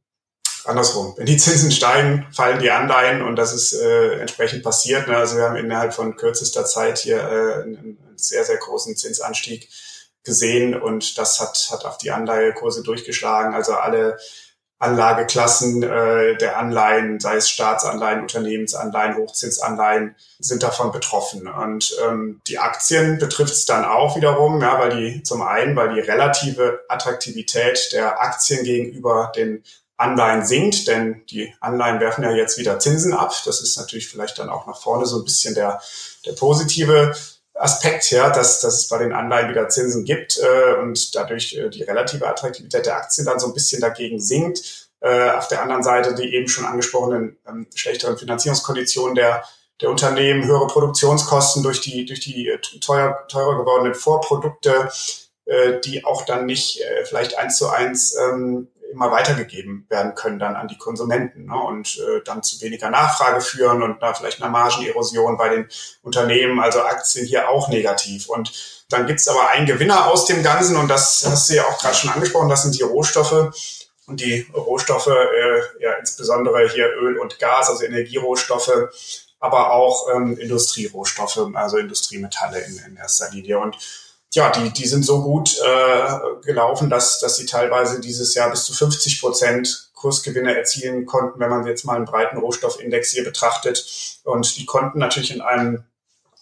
andersrum, 0.68 1.14
wenn 1.18 1.26
die 1.26 1.38
Zinsen 1.38 1.72
steigen, 1.72 2.26
fallen 2.32 2.60
die 2.60 2.72
Anleihen 2.72 3.22
und 3.22 3.36
das 3.36 3.54
ist 3.54 3.74
äh, 3.74 4.20
entsprechend 4.20 4.64
passiert. 4.64 5.08
Ne? 5.08 5.18
Also 5.18 5.38
wir 5.38 5.44
haben 5.44 5.56
innerhalb 5.56 5.94
von 5.94 6.16
kürzester 6.16 6.66
Zeit 6.66 6.98
hier 7.00 7.18
äh, 7.18 7.64
einen, 7.64 7.78
einen 7.78 8.18
sehr, 8.18 8.44
sehr 8.44 8.58
großen 8.58 8.96
Zinsanstieg 8.96 9.70
gesehen 10.24 10.80
und 10.80 11.18
das 11.18 11.40
hat, 11.40 11.70
hat 11.72 11.86
auf 11.86 11.98
die 11.98 12.12
Anleihekurse 12.12 12.84
durchgeschlagen. 12.84 13.54
Also 13.54 13.74
alle 13.74 14.18
Anlageklassen 14.78 15.84
äh, 15.84 16.38
der 16.38 16.58
Anleihen, 16.58 17.20
sei 17.20 17.38
es 17.38 17.50
Staatsanleihen, 17.50 18.22
Unternehmensanleihen, 18.22 19.16
Hochzinsanleihen, 19.16 20.16
sind 20.40 20.64
davon 20.64 20.92
betroffen. 20.92 21.48
Und 21.48 21.96
ähm, 22.06 22.42
die 22.48 22.60
Aktien 22.60 23.18
betrifft 23.18 23.54
es 23.54 23.66
dann 23.66 23.86
auch 23.86 24.18
wiederum, 24.18 24.62
ja, 24.62 24.78
weil 24.78 24.90
die 24.90 25.24
zum 25.24 25.42
einen, 25.42 25.78
weil 25.78 25.94
die 25.94 26.02
relative 26.02 26.82
Attraktivität 26.90 27.94
der 27.94 28.22
Aktien 28.22 28.66
gegenüber 28.66 29.32
den 29.34 29.64
Anleihen 29.98 30.46
sinkt, 30.46 30.88
denn 30.88 31.24
die 31.30 31.54
Anleihen 31.62 32.00
werfen 32.00 32.24
ja 32.24 32.32
jetzt 32.32 32.58
wieder 32.58 32.80
Zinsen 32.80 33.14
ab. 33.14 33.34
Das 33.46 33.62
ist 33.62 33.78
natürlich 33.78 34.10
vielleicht 34.10 34.38
dann 34.40 34.50
auch 34.50 34.68
nach 34.68 34.82
vorne 34.82 35.06
so 35.06 35.20
ein 35.20 35.24
bisschen 35.24 35.56
der, 35.56 35.82
der 36.26 36.34
positive 36.34 37.14
Aspekt, 37.54 38.12
ja, 38.12 38.30
dass, 38.30 38.60
dass 38.60 38.74
es 38.74 38.88
bei 38.90 38.98
den 38.98 39.14
Anleihen 39.14 39.50
wieder 39.50 39.70
Zinsen 39.70 40.04
gibt 40.04 40.38
äh, 40.38 40.74
und 40.82 41.16
dadurch 41.16 41.56
äh, 41.56 41.70
die 41.70 41.84
relative 41.84 42.28
Attraktivität 42.28 42.86
der 42.86 42.98
Aktien 42.98 43.26
dann 43.26 43.40
so 43.40 43.48
ein 43.48 43.54
bisschen 43.54 43.80
dagegen 43.80 44.20
sinkt. 44.20 44.90
Äh, 45.00 45.32
auf 45.32 45.48
der 45.48 45.62
anderen 45.62 45.84
Seite 45.84 46.16
die 46.16 46.34
eben 46.34 46.50
schon 46.50 46.66
angesprochenen 46.66 47.38
ähm, 47.48 47.68
schlechteren 47.74 48.18
Finanzierungskonditionen 48.18 49.16
der, 49.16 49.44
der 49.82 49.90
Unternehmen, 49.90 50.44
höhere 50.46 50.68
Produktionskosten 50.68 51.64
durch 51.64 51.80
die, 51.80 52.06
durch 52.06 52.20
die 52.20 52.50
äh, 52.50 52.58
teuer, 52.82 53.26
teurer 53.30 53.58
gewordenen 53.58 53.94
Vorprodukte, 53.94 54.90
äh, 55.46 55.80
die 55.80 56.04
auch 56.04 56.26
dann 56.26 56.46
nicht 56.46 56.82
äh, 56.82 57.06
vielleicht 57.06 57.38
eins 57.38 57.58
zu 57.58 57.70
eins 57.70 58.16
ähm, 58.16 58.68
immer 58.92 59.12
weitergegeben 59.12 59.86
werden 59.90 60.16
können 60.16 60.40
dann 60.40 60.56
an 60.56 60.68
die 60.68 60.78
Konsumenten 60.78 61.46
ne? 61.46 61.56
und 61.56 61.98
äh, 61.98 62.22
dann 62.24 62.44
zu 62.44 62.62
weniger 62.62 62.90
Nachfrage 62.90 63.42
führen 63.42 63.84
und 63.84 64.02
da 64.02 64.14
vielleicht 64.14 64.42
eine 64.42 64.52
Margenerosion 64.52 65.38
bei 65.38 65.50
den 65.50 65.68
Unternehmen, 66.02 66.60
also 66.60 66.82
Aktien 66.82 67.26
hier 67.26 67.50
auch 67.50 67.68
negativ. 67.68 68.30
Und 68.30 68.52
dann 68.90 69.06
gibt's 69.06 69.28
aber 69.28 69.50
einen 69.50 69.66
Gewinner 69.66 70.08
aus 70.08 70.26
dem 70.26 70.44
Ganzen 70.44 70.78
und 70.78 70.88
das 70.88 71.26
hast 71.30 71.50
du 71.50 71.56
ja 71.56 71.64
auch 71.64 71.80
gerade 71.80 71.96
schon 71.96 72.12
angesprochen, 72.12 72.50
das 72.50 72.64
sind 72.64 72.78
die 72.78 72.84
Rohstoffe. 72.84 73.54
Und 74.08 74.22
die 74.22 74.48
Rohstoffe, 74.54 75.08
äh, 75.08 75.84
ja 75.84 75.94
insbesondere 75.94 76.70
hier 76.70 76.88
Öl 77.02 77.18
und 77.18 77.40
Gas, 77.40 77.70
also 77.70 77.84
Energierohstoffe, 77.84 78.72
aber 79.40 79.72
auch 79.72 80.08
ähm, 80.14 80.38
Industrierohstoffe, 80.38 81.40
also 81.54 81.78
Industriemetalle 81.78 82.60
in, 82.60 82.78
in 82.88 82.98
erster 82.98 83.32
Linie. 83.32 83.60
Und 83.60 83.78
ja, 84.34 84.50
die, 84.52 84.70
die 84.72 84.88
sind 84.88 85.06
so 85.06 85.22
gut 85.22 85.58
äh, 85.62 86.46
gelaufen, 86.46 86.90
dass, 86.90 87.20
dass 87.20 87.38
sie 87.38 87.46
teilweise 87.46 88.02
dieses 88.02 88.36
Jahr 88.36 88.50
bis 88.50 88.66
zu 88.66 88.74
50 88.74 89.22
Prozent 89.22 89.92
Kursgewinne 89.94 90.56
erzielen 90.56 91.06
konnten, 91.06 91.40
wenn 91.40 91.50
man 91.50 91.66
jetzt 91.66 91.86
mal 91.86 91.96
einen 91.96 92.06
breiten 92.06 92.38
Rohstoffindex 92.38 93.12
hier 93.12 93.24
betrachtet. 93.24 93.86
Und 94.24 94.58
die 94.58 94.66
konnten 94.66 95.00
natürlich 95.00 95.34
in 95.34 95.42
einem 95.42 95.84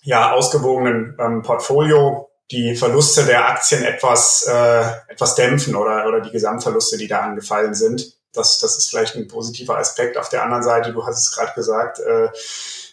ja, 0.02 0.34
ausgewogenen 0.34 1.16
ähm, 1.20 1.44
Portfolio 1.44 2.30
die 2.52 2.76
Verluste 2.76 3.26
der 3.26 3.48
Aktien 3.48 3.84
etwas, 3.84 4.46
äh, 4.48 4.84
etwas 5.08 5.36
dämpfen 5.36 5.76
oder, 5.76 6.08
oder 6.08 6.20
die 6.20 6.32
Gesamtverluste, 6.32 6.98
die 6.98 7.08
da 7.08 7.22
angefallen 7.22 7.74
sind. 7.74 8.18
Das, 8.34 8.60
das 8.60 8.78
ist 8.78 8.90
vielleicht 8.90 9.16
ein 9.16 9.28
positiver 9.28 9.78
Aspekt. 9.78 10.18
Auf 10.18 10.30
der 10.30 10.44
anderen 10.44 10.64
Seite, 10.64 10.92
du 10.92 11.06
hast 11.06 11.20
es 11.20 11.36
gerade 11.36 11.54
gesagt, 11.54 12.00
äh, 12.00 12.30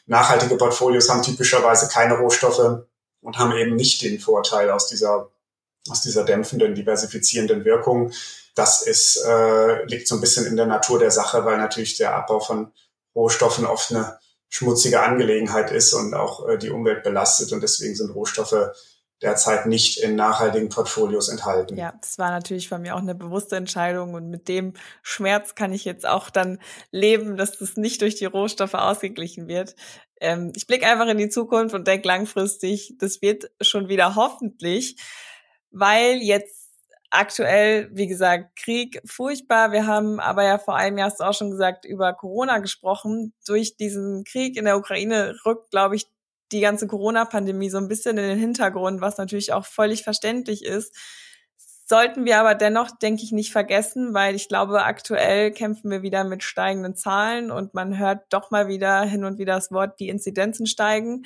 nachhaltige 0.06 0.56
Portfolios 0.56 1.08
haben 1.08 1.22
typischerweise 1.22 1.88
keine 1.88 2.18
Rohstoffe 2.18 2.84
und 3.20 3.38
haben 3.38 3.52
eben 3.52 3.76
nicht 3.76 4.02
den 4.02 4.18
Vorteil 4.18 4.70
aus 4.70 4.86
dieser, 4.86 5.30
aus 5.88 6.02
dieser 6.02 6.24
dämpfenden, 6.24 6.74
diversifizierenden 6.74 7.64
Wirkung. 7.64 8.12
Das 8.54 8.82
ist, 8.86 9.24
äh, 9.24 9.84
liegt 9.84 10.08
so 10.08 10.16
ein 10.16 10.20
bisschen 10.20 10.46
in 10.46 10.56
der 10.56 10.66
Natur 10.66 10.98
der 10.98 11.10
Sache, 11.10 11.44
weil 11.44 11.58
natürlich 11.58 11.96
der 11.96 12.14
Abbau 12.14 12.40
von 12.40 12.72
Rohstoffen 13.14 13.66
oft 13.66 13.90
eine 13.90 14.18
schmutzige 14.48 15.00
Angelegenheit 15.02 15.70
ist 15.70 15.92
und 15.92 16.14
auch 16.14 16.48
äh, 16.48 16.58
die 16.58 16.70
Umwelt 16.70 17.02
belastet 17.02 17.52
und 17.52 17.62
deswegen 17.62 17.94
sind 17.94 18.10
Rohstoffe 18.10 18.70
derzeit 19.22 19.66
nicht 19.66 19.98
in 19.98 20.16
nachhaltigen 20.16 20.68
Portfolios 20.68 21.28
enthalten. 21.28 21.76
Ja, 21.76 21.92
das 22.00 22.18
war 22.18 22.30
natürlich 22.30 22.68
von 22.68 22.80
mir 22.82 22.94
auch 22.94 23.00
eine 23.00 23.14
bewusste 23.14 23.56
Entscheidung 23.56 24.14
und 24.14 24.30
mit 24.30 24.48
dem 24.48 24.72
Schmerz 25.02 25.54
kann 25.54 25.72
ich 25.72 25.84
jetzt 25.84 26.06
auch 26.06 26.30
dann 26.30 26.58
leben, 26.90 27.36
dass 27.36 27.58
das 27.58 27.76
nicht 27.76 28.00
durch 28.00 28.14
die 28.14 28.24
Rohstoffe 28.24 28.74
ausgeglichen 28.74 29.46
wird. 29.46 29.76
Ähm, 30.20 30.52
ich 30.56 30.66
blicke 30.66 30.86
einfach 30.86 31.08
in 31.08 31.18
die 31.18 31.28
Zukunft 31.28 31.74
und 31.74 31.86
denke 31.86 32.08
langfristig, 32.08 32.94
das 32.98 33.20
wird 33.20 33.50
schon 33.60 33.88
wieder 33.88 34.14
hoffentlich, 34.14 34.96
weil 35.70 36.16
jetzt 36.18 36.60
aktuell, 37.10 37.90
wie 37.92 38.06
gesagt, 38.06 38.56
Krieg 38.56 39.02
furchtbar. 39.04 39.72
Wir 39.72 39.86
haben 39.86 40.20
aber 40.20 40.44
ja 40.44 40.58
vor 40.58 40.76
einem 40.76 40.96
Jahr 40.96 41.10
hast 41.10 41.20
du 41.20 41.24
auch 41.24 41.34
schon 41.34 41.50
gesagt, 41.50 41.84
über 41.84 42.14
Corona 42.14 42.58
gesprochen. 42.58 43.34
Durch 43.46 43.76
diesen 43.76 44.24
Krieg 44.24 44.56
in 44.56 44.64
der 44.64 44.78
Ukraine 44.78 45.36
rückt, 45.44 45.70
glaube 45.70 45.96
ich, 45.96 46.06
die 46.52 46.60
ganze 46.60 46.86
Corona-Pandemie 46.86 47.70
so 47.70 47.78
ein 47.78 47.88
bisschen 47.88 48.18
in 48.18 48.28
den 48.28 48.38
Hintergrund, 48.38 49.00
was 49.00 49.18
natürlich 49.18 49.52
auch 49.52 49.64
völlig 49.64 50.02
verständlich 50.02 50.64
ist. 50.64 50.94
Sollten 51.86 52.24
wir 52.24 52.38
aber 52.38 52.54
dennoch, 52.54 52.90
denke 52.98 53.24
ich, 53.24 53.32
nicht 53.32 53.50
vergessen, 53.50 54.14
weil 54.14 54.36
ich 54.36 54.48
glaube, 54.48 54.84
aktuell 54.84 55.50
kämpfen 55.50 55.90
wir 55.90 56.02
wieder 56.02 56.22
mit 56.22 56.44
steigenden 56.44 56.94
Zahlen 56.94 57.50
und 57.50 57.74
man 57.74 57.98
hört 57.98 58.32
doch 58.32 58.52
mal 58.52 58.68
wieder 58.68 59.02
hin 59.02 59.24
und 59.24 59.38
wieder 59.38 59.54
das 59.54 59.72
Wort, 59.72 59.98
die 59.98 60.08
Inzidenzen 60.08 60.66
steigen. 60.66 61.24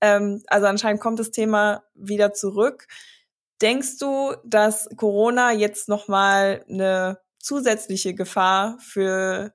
Ähm, 0.00 0.42
also 0.46 0.66
anscheinend 0.66 1.00
kommt 1.00 1.18
das 1.18 1.32
Thema 1.32 1.82
wieder 1.94 2.32
zurück. 2.32 2.86
Denkst 3.60 3.98
du, 3.98 4.34
dass 4.44 4.88
Corona 4.96 5.52
jetzt 5.52 5.88
nochmal 5.88 6.64
eine 6.68 7.18
zusätzliche 7.40 8.14
Gefahr 8.14 8.78
für 8.78 9.52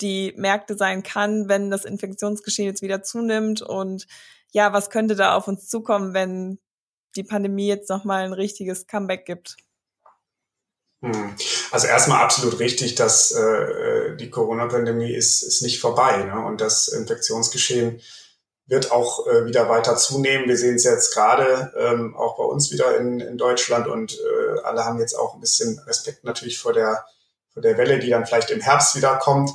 die 0.00 0.34
Märkte 0.36 0.76
sein 0.76 1.02
kann, 1.02 1.48
wenn 1.48 1.70
das 1.70 1.84
Infektionsgeschehen 1.84 2.68
jetzt 2.68 2.82
wieder 2.82 3.02
zunimmt 3.02 3.62
und 3.62 4.06
ja, 4.54 4.72
was 4.72 4.88
könnte 4.88 5.16
da 5.16 5.34
auf 5.34 5.48
uns 5.48 5.68
zukommen, 5.68 6.14
wenn 6.14 6.58
die 7.16 7.24
Pandemie 7.24 7.66
jetzt 7.66 7.90
nochmal 7.90 8.24
ein 8.24 8.32
richtiges 8.32 8.86
Comeback 8.86 9.26
gibt? 9.26 9.56
Hm. 11.02 11.34
Also 11.72 11.88
erstmal 11.88 12.22
absolut 12.22 12.60
richtig, 12.60 12.94
dass 12.94 13.32
äh, 13.32 14.16
die 14.16 14.30
Corona-Pandemie 14.30 15.12
ist, 15.12 15.42
ist 15.42 15.62
nicht 15.62 15.80
vorbei 15.80 16.22
ne? 16.22 16.46
und 16.46 16.60
das 16.60 16.86
Infektionsgeschehen 16.88 18.00
wird 18.66 18.92
auch 18.92 19.26
äh, 19.26 19.44
wieder 19.44 19.68
weiter 19.68 19.96
zunehmen. 19.96 20.48
Wir 20.48 20.56
sehen 20.56 20.76
es 20.76 20.84
jetzt 20.84 21.12
gerade 21.12 21.72
ähm, 21.76 22.16
auch 22.16 22.36
bei 22.36 22.44
uns 22.44 22.70
wieder 22.70 22.96
in, 22.96 23.18
in 23.18 23.36
Deutschland 23.36 23.88
und 23.88 24.14
äh, 24.14 24.60
alle 24.62 24.84
haben 24.84 25.00
jetzt 25.00 25.18
auch 25.18 25.34
ein 25.34 25.40
bisschen 25.40 25.80
Respekt 25.80 26.22
natürlich 26.22 26.58
vor 26.60 26.72
der, 26.72 27.04
vor 27.52 27.60
der 27.60 27.76
Welle, 27.76 27.98
die 27.98 28.08
dann 28.08 28.24
vielleicht 28.24 28.50
im 28.50 28.60
Herbst 28.60 28.94
wieder 28.94 29.16
kommt. 29.16 29.50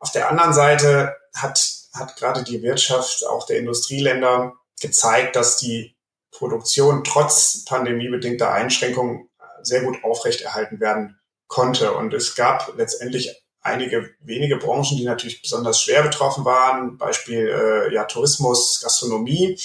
Auf 0.00 0.10
der 0.10 0.28
anderen 0.28 0.52
Seite 0.52 1.14
hat 1.32 1.81
hat 1.92 2.16
gerade 2.16 2.42
die 2.42 2.62
Wirtschaft 2.62 3.26
auch 3.26 3.46
der 3.46 3.58
Industrieländer 3.58 4.54
gezeigt, 4.80 5.36
dass 5.36 5.58
die 5.58 5.94
Produktion 6.30 7.04
trotz 7.04 7.64
pandemiebedingter 7.64 8.52
Einschränkungen 8.52 9.28
sehr 9.62 9.82
gut 9.82 10.02
aufrechterhalten 10.02 10.80
werden 10.80 11.20
konnte. 11.46 11.92
Und 11.92 12.14
es 12.14 12.34
gab 12.34 12.76
letztendlich 12.76 13.42
einige 13.60 14.10
wenige 14.20 14.56
Branchen, 14.56 14.96
die 14.96 15.04
natürlich 15.04 15.42
besonders 15.42 15.80
schwer 15.80 16.02
betroffen 16.02 16.44
waren, 16.44 16.98
Beispiel 16.98 17.48
äh, 17.48 17.94
ja, 17.94 18.04
Tourismus, 18.04 18.80
Gastronomie. 18.82 19.58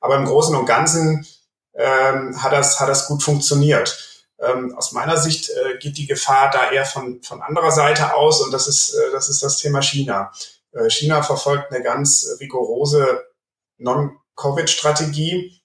Aber 0.00 0.16
im 0.16 0.26
Großen 0.26 0.54
und 0.54 0.66
Ganzen 0.66 1.26
ähm, 1.74 2.42
hat, 2.42 2.52
das, 2.52 2.78
hat 2.78 2.88
das 2.88 3.08
gut 3.08 3.22
funktioniert. 3.22 4.06
Ähm, 4.38 4.74
aus 4.76 4.92
meiner 4.92 5.16
Sicht 5.16 5.50
äh, 5.50 5.78
geht 5.78 5.98
die 5.98 6.06
Gefahr 6.06 6.50
da 6.50 6.70
eher 6.70 6.86
von, 6.86 7.22
von 7.22 7.42
anderer 7.42 7.70
Seite 7.70 8.14
aus 8.14 8.40
und 8.40 8.52
das 8.52 8.68
ist, 8.68 8.94
äh, 8.94 9.10
das 9.12 9.28
ist 9.28 9.42
das 9.42 9.58
Thema 9.58 9.82
China. 9.82 10.32
Äh, 10.72 10.90
China 10.90 11.22
verfolgt 11.22 11.72
eine 11.72 11.82
ganz 11.82 12.26
rigorose 12.40 13.24
Non-Covid-Strategie. 13.78 15.60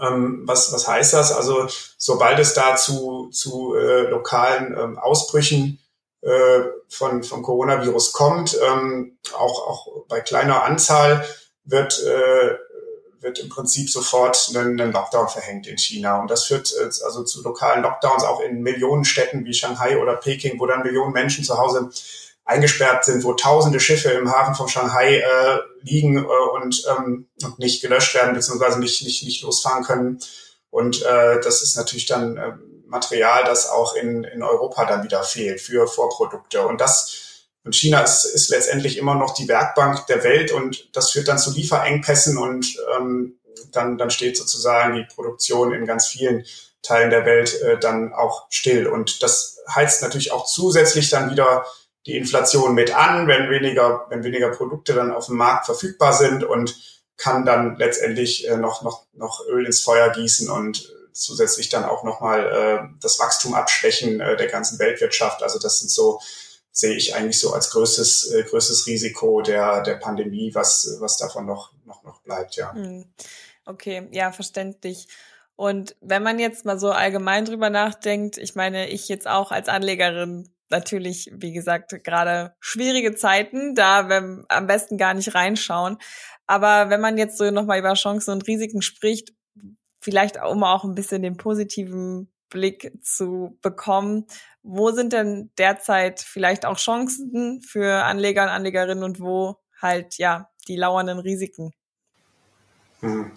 Ähm, 0.00 0.42
was, 0.46 0.72
was 0.72 0.86
heißt 0.86 1.14
das? 1.14 1.32
Also 1.32 1.68
sobald 1.98 2.38
es 2.38 2.54
da 2.54 2.76
zu, 2.76 3.28
zu 3.30 3.74
äh, 3.74 4.02
lokalen 4.08 4.76
ähm, 4.78 4.98
Ausbrüchen 4.98 5.80
äh, 6.22 6.60
von, 6.88 7.22
von 7.22 7.42
Coronavirus 7.42 8.12
kommt, 8.12 8.58
ähm, 8.62 9.18
auch, 9.34 9.66
auch 9.66 10.06
bei 10.08 10.20
kleiner 10.20 10.64
Anzahl, 10.64 11.24
wird, 11.64 12.02
äh, 12.02 12.56
wird 13.20 13.38
im 13.38 13.48
Prinzip 13.48 13.90
sofort 13.90 14.50
ein, 14.54 14.80
ein 14.80 14.92
Lockdown 14.92 15.28
verhängt 15.28 15.66
in 15.66 15.78
China. 15.78 16.20
Und 16.20 16.30
das 16.30 16.44
führt 16.44 16.72
äh, 16.72 16.84
also 17.04 17.24
zu 17.24 17.42
lokalen 17.42 17.82
Lockdowns 17.82 18.24
auch 18.24 18.40
in 18.40 18.62
Millionenstädten 18.62 19.44
wie 19.44 19.54
Shanghai 19.54 19.98
oder 19.98 20.16
Peking, 20.16 20.58
wo 20.60 20.66
dann 20.66 20.82
Millionen 20.82 21.12
Menschen 21.12 21.44
zu 21.44 21.58
Hause 21.58 21.90
eingesperrt 22.50 23.04
sind, 23.04 23.24
wo 23.24 23.34
tausende 23.34 23.80
Schiffe 23.80 24.10
im 24.10 24.30
Hafen 24.30 24.54
von 24.54 24.68
Shanghai 24.68 25.18
äh, 25.18 25.58
liegen 25.82 26.16
äh, 26.16 26.26
und, 26.26 26.84
ähm, 26.90 27.28
und 27.42 27.58
nicht 27.58 27.80
gelöscht 27.80 28.14
werden, 28.14 28.34
beziehungsweise 28.34 28.80
nicht, 28.80 29.02
nicht, 29.02 29.24
nicht 29.24 29.42
losfahren 29.42 29.84
können. 29.84 30.20
Und 30.70 31.02
äh, 31.02 31.40
das 31.40 31.62
ist 31.62 31.76
natürlich 31.76 32.06
dann 32.06 32.36
äh, 32.36 32.52
Material, 32.86 33.44
das 33.44 33.68
auch 33.68 33.94
in, 33.94 34.24
in 34.24 34.42
Europa 34.42 34.84
dann 34.84 35.04
wieder 35.04 35.22
fehlt 35.22 35.60
für 35.60 35.86
Vorprodukte. 35.86 36.66
Und 36.66 36.80
das 36.80 37.26
und 37.62 37.74
China 37.74 38.02
ist, 38.02 38.24
ist 38.24 38.48
letztendlich 38.48 38.96
immer 38.96 39.14
noch 39.14 39.34
die 39.34 39.46
Werkbank 39.46 40.06
der 40.06 40.24
Welt 40.24 40.50
und 40.50 40.96
das 40.96 41.10
führt 41.10 41.28
dann 41.28 41.38
zu 41.38 41.52
Lieferengpässen 41.52 42.38
und 42.38 42.74
ähm, 42.96 43.38
dann, 43.70 43.98
dann 43.98 44.10
steht 44.10 44.38
sozusagen 44.38 44.94
die 44.96 45.06
Produktion 45.14 45.72
in 45.72 45.84
ganz 45.86 46.08
vielen 46.08 46.44
Teilen 46.82 47.10
der 47.10 47.26
Welt 47.26 47.60
äh, 47.60 47.78
dann 47.78 48.14
auch 48.14 48.46
still. 48.48 48.86
Und 48.86 49.22
das 49.22 49.58
heizt 49.72 50.02
natürlich 50.02 50.32
auch 50.32 50.46
zusätzlich 50.46 51.10
dann 51.10 51.30
wieder 51.30 51.66
die 52.06 52.16
Inflation 52.16 52.74
mit 52.74 52.96
an, 52.96 53.26
wenn 53.26 53.50
weniger, 53.50 54.06
wenn 54.08 54.24
weniger 54.24 54.50
Produkte 54.50 54.94
dann 54.94 55.12
auf 55.12 55.26
dem 55.26 55.36
Markt 55.36 55.66
verfügbar 55.66 56.12
sind 56.12 56.44
und 56.44 56.74
kann 57.16 57.44
dann 57.44 57.76
letztendlich 57.76 58.48
äh, 58.48 58.56
noch, 58.56 58.82
noch, 58.82 59.06
noch 59.12 59.44
Öl 59.46 59.66
ins 59.66 59.82
Feuer 59.82 60.10
gießen 60.10 60.48
und 60.50 60.90
zusätzlich 61.12 61.68
dann 61.68 61.84
auch 61.84 62.02
nochmal 62.02 62.46
äh, 62.46 62.98
das 63.00 63.18
Wachstum 63.18 63.54
abschwächen 63.54 64.20
äh, 64.20 64.36
der 64.36 64.46
ganzen 64.46 64.78
Weltwirtschaft. 64.78 65.42
Also 65.42 65.58
das 65.58 65.80
sind 65.80 65.90
so, 65.90 66.20
sehe 66.72 66.94
ich 66.94 67.14
eigentlich 67.14 67.38
so 67.38 67.52
als 67.52 67.70
größtes, 67.70 68.32
äh, 68.32 68.42
größtes 68.44 68.86
Risiko 68.86 69.42
der, 69.42 69.82
der 69.82 69.96
Pandemie, 69.96 70.54
was, 70.54 70.96
was 71.00 71.18
davon 71.18 71.44
noch, 71.44 71.72
noch, 71.84 72.02
noch 72.04 72.22
bleibt, 72.22 72.56
ja. 72.56 72.72
Hm. 72.72 73.04
Okay, 73.66 74.08
ja, 74.12 74.32
verständlich. 74.32 75.06
Und 75.56 75.94
wenn 76.00 76.22
man 76.22 76.38
jetzt 76.38 76.64
mal 76.64 76.78
so 76.78 76.90
allgemein 76.90 77.44
drüber 77.44 77.68
nachdenkt, 77.68 78.38
ich 78.38 78.54
meine, 78.54 78.88
ich 78.88 79.08
jetzt 79.08 79.28
auch 79.28 79.52
als 79.52 79.68
Anlegerin 79.68 80.48
natürlich, 80.70 81.30
wie 81.34 81.52
gesagt, 81.52 82.02
gerade 82.04 82.54
schwierige 82.60 83.14
Zeiten, 83.14 83.74
da 83.74 84.08
wenn, 84.08 84.44
am 84.48 84.66
besten 84.66 84.98
gar 84.98 85.14
nicht 85.14 85.34
reinschauen. 85.34 85.98
Aber 86.46 86.90
wenn 86.90 87.00
man 87.00 87.18
jetzt 87.18 87.38
so 87.38 87.50
nochmal 87.50 87.78
über 87.78 87.94
Chancen 87.94 88.32
und 88.32 88.46
Risiken 88.46 88.82
spricht, 88.82 89.32
vielleicht 90.00 90.42
um 90.42 90.64
auch 90.64 90.84
ein 90.84 90.94
bisschen 90.94 91.22
den 91.22 91.36
positiven 91.36 92.32
Blick 92.48 92.92
zu 93.02 93.58
bekommen, 93.62 94.26
wo 94.62 94.90
sind 94.90 95.12
denn 95.12 95.50
derzeit 95.56 96.20
vielleicht 96.20 96.66
auch 96.66 96.76
Chancen 96.76 97.62
für 97.62 98.04
Anleger 98.04 98.42
und 98.42 98.48
Anlegerinnen 98.48 99.04
und 99.04 99.20
wo 99.20 99.56
halt 99.80 100.18
ja 100.18 100.50
die 100.68 100.76
lauernden 100.76 101.18
Risiken? 101.18 101.72
Hm. 103.00 103.32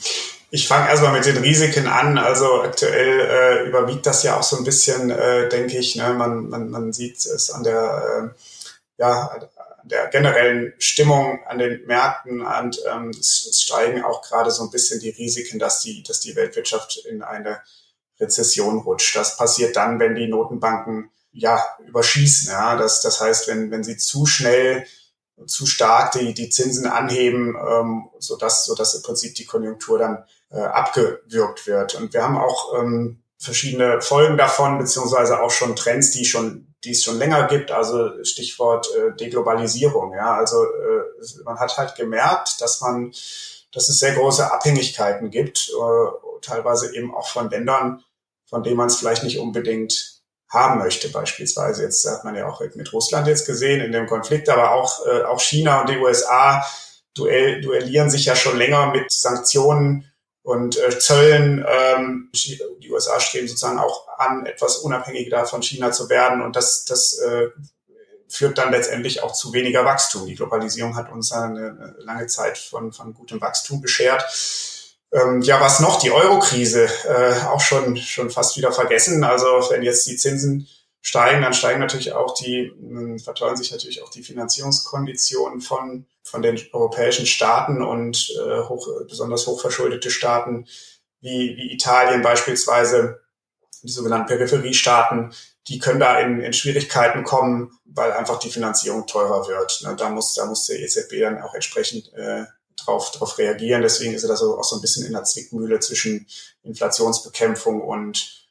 Ich 0.56 0.68
fange 0.68 0.88
erstmal 0.88 1.14
mit 1.14 1.26
den 1.26 1.38
Risiken 1.38 1.88
an. 1.88 2.20
Also 2.20 2.62
aktuell 2.62 3.22
äh, 3.22 3.68
überwiegt 3.68 4.06
das 4.06 4.22
ja 4.22 4.38
auch 4.38 4.44
so 4.44 4.56
ein 4.56 4.64
bisschen, 4.64 5.10
äh, 5.10 5.50
denke 5.50 5.80
ich. 5.80 5.96
Ne? 5.96 6.14
Man, 6.14 6.48
man, 6.48 6.70
man 6.70 6.94
sieht 6.94 7.26
es 7.26 7.50
an 7.50 7.64
der, 7.64 8.32
äh, 8.38 9.02
ja, 9.02 9.30
an 9.30 9.50
der 9.90 10.10
generellen 10.10 10.74
Stimmung 10.78 11.40
an 11.48 11.58
den 11.58 11.84
Märkten 11.88 12.42
und 12.42 12.80
ähm, 12.88 13.10
es, 13.10 13.48
es 13.50 13.64
steigen 13.64 14.04
auch 14.04 14.22
gerade 14.22 14.52
so 14.52 14.62
ein 14.62 14.70
bisschen 14.70 15.00
die 15.00 15.10
Risiken, 15.10 15.58
dass 15.58 15.82
die, 15.82 16.04
dass 16.04 16.20
die 16.20 16.36
Weltwirtschaft 16.36 17.04
in 17.04 17.24
eine 17.24 17.60
Rezession 18.20 18.78
rutscht. 18.78 19.16
Das 19.16 19.38
passiert 19.38 19.76
dann, 19.76 20.00
wenn 20.00 20.14
die 20.14 20.28
Notenbanken 20.28 21.10
ja 21.32 21.66
überschießen. 21.88 22.52
Ja, 22.52 22.76
das, 22.76 23.02
das 23.02 23.20
heißt, 23.20 23.48
wenn, 23.48 23.72
wenn 23.72 23.84
sie 23.84 23.98
zu 23.98 24.28
schnell 24.28 24.86
zu 25.48 25.66
stark 25.66 26.12
die, 26.12 26.36
die 26.36 26.50
Zinsen 26.50 26.86
anheben, 26.86 27.56
ähm, 27.56 28.10
so 28.20 28.38
dass 28.38 28.66
so 28.66 28.76
dass 28.76 28.94
im 28.94 29.02
Prinzip 29.02 29.34
die 29.34 29.46
Konjunktur 29.46 29.98
dann 29.98 30.24
äh, 30.54 30.60
abgewürgt 30.60 31.68
wird. 31.68 31.96
Und 31.96 32.14
wir 32.14 32.24
haben 32.24 32.38
auch 32.38 32.80
ähm, 32.80 33.24
verschiedene 33.38 34.02
Folgen 34.02 34.38
davon, 34.38 34.78
beziehungsweise 34.78 35.42
auch 35.42 35.52
schon 35.52 35.76
Trends, 35.76 36.12
die 36.12 36.26
schon 36.26 36.74
die 36.84 36.92
es 36.92 37.04
schon 37.04 37.18
länger 37.18 37.48
gibt, 37.48 37.72
also 37.72 38.24
Stichwort 38.24 38.90
äh, 38.96 39.16
Deglobalisierung. 39.16 40.14
Ja, 40.14 40.36
also 40.36 40.64
äh, 40.64 41.44
man 41.46 41.60
hat 41.60 41.78
halt 41.78 41.96
gemerkt, 41.96 42.62
dass 42.62 42.82
man, 42.82 43.12
dass 43.72 43.90
es 43.90 44.00
sehr 44.00 44.14
große 44.14 44.52
Abhängigkeiten 44.52 45.32
gibt, 45.32 45.70
äh, 45.70 46.40
teilweise 46.42 46.94
eben 46.96 47.16
auch 47.16 47.30
von 47.30 47.50
Ländern, 47.50 48.04
von 48.46 48.64
denen 48.64 48.78
man 48.78 48.88
es 48.88 48.98
vielleicht 48.98 49.24
nicht 49.24 49.40
unbedingt 49.40 50.22
haben 50.50 50.80
möchte. 50.80 51.10
Beispielsweise 51.10 51.84
jetzt 51.84 52.06
hat 52.06 52.26
man 52.26 52.36
ja 52.36 52.48
auch 52.48 52.62
mit 52.76 52.92
Russland 52.92 53.28
jetzt 53.28 53.48
gesehen 53.48 53.80
in 53.80 53.92
dem 53.92 54.08
Konflikt, 54.08 54.50
aber 54.50 54.72
auch, 54.72 55.06
äh, 55.06 55.24
auch 55.24 55.40
China 55.40 55.82
und 55.82 55.90
die 55.90 55.98
USA 55.98 56.66
duell, 57.16 57.62
duellieren 57.62 58.10
sich 58.10 58.26
ja 58.26 58.36
schon 58.36 58.58
länger 58.58 58.88
mit 58.88 59.12
Sanktionen 59.12 60.12
und 60.44 60.78
äh, 60.78 61.00
Zöllen. 61.00 61.66
Ähm, 61.68 62.30
die 62.34 62.92
USA 62.92 63.20
streben 63.20 63.48
sozusagen 63.48 63.80
auch 63.80 64.08
an, 64.18 64.46
etwas 64.46 64.78
unabhängiger 64.78 65.46
von 65.46 65.64
China 65.64 65.92
zu 65.92 66.10
werden 66.10 66.42
und 66.42 66.56
das, 66.56 66.86
das 66.86 67.18
äh, 67.20 67.48
führt 68.28 68.58
dann 68.58 68.72
letztendlich 68.72 69.24
auch 69.24 69.34
zu 69.34 69.54
weniger 69.54 69.86
Wachstum. 69.86 70.26
Die 70.26 70.36
Globalisierung 70.36 70.96
hat 70.96 71.12
uns 71.12 71.32
eine 71.32 71.96
lange 72.00 72.28
Zeit 72.28 72.58
von, 72.58 72.92
von 72.92 73.14
gutem 73.14 73.40
Wachstum 73.42 73.82
beschert. 73.82 74.24
Ähm, 75.12 75.42
ja, 75.42 75.62
was 75.62 75.80
noch? 75.80 76.00
Die 76.00 76.12
Euro-Krise 76.12 76.88
äh, 77.08 77.46
auch 77.46 77.62
schon, 77.62 77.96
schon 77.98 78.32
fast 78.32 78.58
wieder 78.58 78.72
vergessen. 78.72 79.24
Also 79.24 79.46
wenn 79.70 79.84
jetzt 79.84 80.08
die 80.08 80.18
Zinsen 80.18 80.68
steigen, 81.04 81.42
dann 81.42 81.54
steigen 81.54 81.82
natürlich 81.82 82.14
auch 82.14 82.34
die, 82.34 82.72
äh, 82.72 83.20
verteuern 83.20 83.58
sich 83.58 83.72
natürlich 83.72 84.02
auch 84.02 84.10
die 84.10 84.24
Finanzierungskonditionen 84.24 85.62
von, 85.62 86.08
von 86.24 86.42
den 86.42 86.60
europäischen 86.72 87.28
Staaten 87.28 87.84
und 87.84 88.32
äh, 88.40 88.62
hoch, 88.64 88.88
besonders 89.08 89.46
hochverschuldete 89.46 90.10
Staaten 90.10 90.66
wie, 91.20 91.56
wie 91.58 91.74
Italien 91.74 92.22
beispielsweise, 92.22 93.20
die 93.84 93.92
sogenannten 93.92 94.28
Peripheriestaaten, 94.28 95.34
die 95.68 95.78
können 95.78 96.00
da 96.00 96.20
in, 96.20 96.40
in 96.40 96.54
Schwierigkeiten 96.54 97.26
kommen, 97.26 97.78
weil 97.86 98.14
einfach 98.14 98.40
die 98.40 98.50
Finanzierung 98.50 99.06
teurer 99.06 99.48
wird. 99.48 99.82
Ne, 99.84 99.96
da 99.98 100.10
muss, 100.10 100.34
da 100.34 100.46
muss 100.46 100.68
der 100.68 100.80
EZB 100.80 101.20
dann 101.20 101.42
auch 101.42 101.54
entsprechend 101.54 102.14
äh, 102.14 102.46
drauf, 102.78 103.12
drauf 103.12 103.38
reagieren. 103.38 103.82
Deswegen 103.82 104.14
ist 104.14 104.24
er 104.24 104.30
da 104.30 104.38
so 104.38 104.58
auch 104.58 104.64
so 104.64 104.78
ein 104.78 104.82
bisschen 104.82 105.06
in 105.06 105.14
der 105.14 105.26
Zwickmühle 105.26 105.82
zwischen 105.82 106.28
Inflationsbekämpfung 106.64 107.82
und 107.82 108.43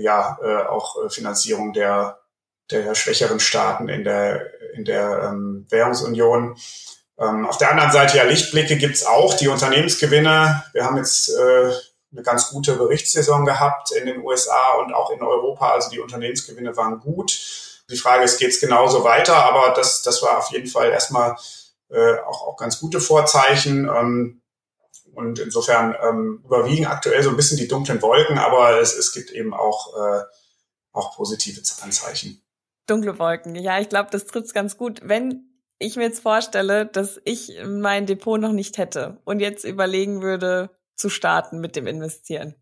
ja 0.00 0.38
äh, 0.42 0.66
auch 0.66 1.04
äh, 1.04 1.10
Finanzierung 1.10 1.72
der 1.72 2.18
der 2.70 2.94
schwächeren 2.94 3.40
Staaten 3.40 3.88
in 3.88 4.04
der 4.04 4.46
in 4.74 4.84
der 4.84 5.22
ähm, 5.24 5.66
Währungsunion. 5.70 6.56
Ähm, 7.18 7.46
auf 7.46 7.58
der 7.58 7.70
anderen 7.70 7.92
Seite 7.92 8.18
ja 8.18 8.24
Lichtblicke 8.24 8.76
gibt's 8.76 9.04
auch, 9.04 9.34
die 9.34 9.48
Unternehmensgewinne. 9.48 10.64
Wir 10.72 10.84
haben 10.84 10.96
jetzt 10.96 11.30
äh, 11.30 11.72
eine 12.12 12.22
ganz 12.22 12.50
gute 12.50 12.76
Berichtssaison 12.76 13.44
gehabt 13.44 13.90
in 13.92 14.06
den 14.06 14.22
USA 14.24 14.76
und 14.80 14.94
auch 14.94 15.10
in 15.10 15.22
Europa. 15.22 15.72
Also 15.72 15.90
die 15.90 16.00
Unternehmensgewinne 16.00 16.76
waren 16.76 17.00
gut. 17.00 17.38
Die 17.90 17.96
Frage 17.96 18.24
ist, 18.24 18.38
geht's 18.38 18.60
genauso 18.60 19.04
weiter? 19.04 19.36
Aber 19.36 19.74
das, 19.74 20.02
das 20.02 20.22
war 20.22 20.38
auf 20.38 20.50
jeden 20.52 20.68
Fall 20.68 20.90
erstmal 20.90 21.36
äh, 21.90 22.18
auch, 22.26 22.46
auch 22.46 22.56
ganz 22.56 22.80
gute 22.80 23.00
Vorzeichen. 23.00 23.88
Ähm, 23.88 24.40
und 25.14 25.38
insofern 25.38 25.94
ähm, 26.02 26.42
überwiegen 26.44 26.86
aktuell 26.86 27.22
so 27.22 27.30
ein 27.30 27.36
bisschen 27.36 27.58
die 27.58 27.68
dunklen 27.68 28.00
Wolken, 28.02 28.38
aber 28.38 28.80
es, 28.80 28.94
es 28.94 29.12
gibt 29.12 29.30
eben 29.30 29.54
auch, 29.54 29.94
äh, 29.96 30.22
auch 30.92 31.16
positive 31.16 31.60
Anzeichen. 31.82 32.42
Dunkle 32.86 33.18
Wolken, 33.18 33.54
ja, 33.54 33.78
ich 33.80 33.88
glaube, 33.88 34.08
das 34.10 34.26
trifft 34.26 34.54
ganz 34.54 34.76
gut. 34.76 35.00
Wenn 35.02 35.44
ich 35.78 35.96
mir 35.96 36.04
jetzt 36.04 36.20
vorstelle, 36.20 36.86
dass 36.86 37.20
ich 37.24 37.52
mein 37.64 38.06
Depot 38.06 38.40
noch 38.40 38.52
nicht 38.52 38.78
hätte 38.78 39.20
und 39.24 39.40
jetzt 39.40 39.64
überlegen 39.64 40.22
würde, 40.22 40.70
zu 40.96 41.08
starten 41.08 41.60
mit 41.60 41.76
dem 41.76 41.86
Investieren. 41.86 42.54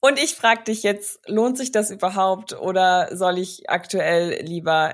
Und 0.00 0.18
ich 0.18 0.34
frage 0.34 0.64
dich 0.64 0.82
jetzt, 0.82 1.20
lohnt 1.26 1.56
sich 1.56 1.72
das 1.72 1.90
überhaupt 1.90 2.52
oder 2.52 3.16
soll 3.16 3.38
ich 3.38 3.70
aktuell 3.70 4.42
lieber 4.42 4.92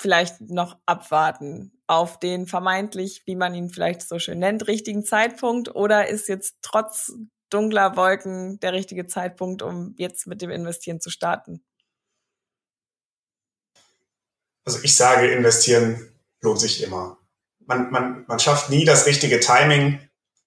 vielleicht 0.00 0.40
noch 0.40 0.78
abwarten 0.86 1.73
auf 1.86 2.18
den 2.18 2.46
vermeintlich, 2.46 3.22
wie 3.26 3.36
man 3.36 3.54
ihn 3.54 3.70
vielleicht 3.70 4.02
so 4.02 4.18
schön 4.18 4.38
nennt, 4.38 4.66
richtigen 4.66 5.04
Zeitpunkt 5.04 5.74
oder 5.74 6.08
ist 6.08 6.28
jetzt 6.28 6.56
trotz 6.62 7.12
dunkler 7.50 7.96
Wolken 7.96 8.58
der 8.60 8.72
richtige 8.72 9.06
Zeitpunkt, 9.06 9.62
um 9.62 9.94
jetzt 9.98 10.26
mit 10.26 10.42
dem 10.42 10.50
Investieren 10.50 11.00
zu 11.00 11.10
starten? 11.10 11.64
Also 14.64 14.80
ich 14.82 14.96
sage, 14.96 15.30
investieren 15.30 16.10
lohnt 16.40 16.60
sich 16.60 16.82
immer. 16.82 17.18
Man, 17.66 17.90
man, 17.90 18.24
man 18.26 18.38
schafft 18.38 18.70
nie 18.70 18.84
das 18.84 19.06
richtige 19.06 19.40
Timing, 19.40 20.00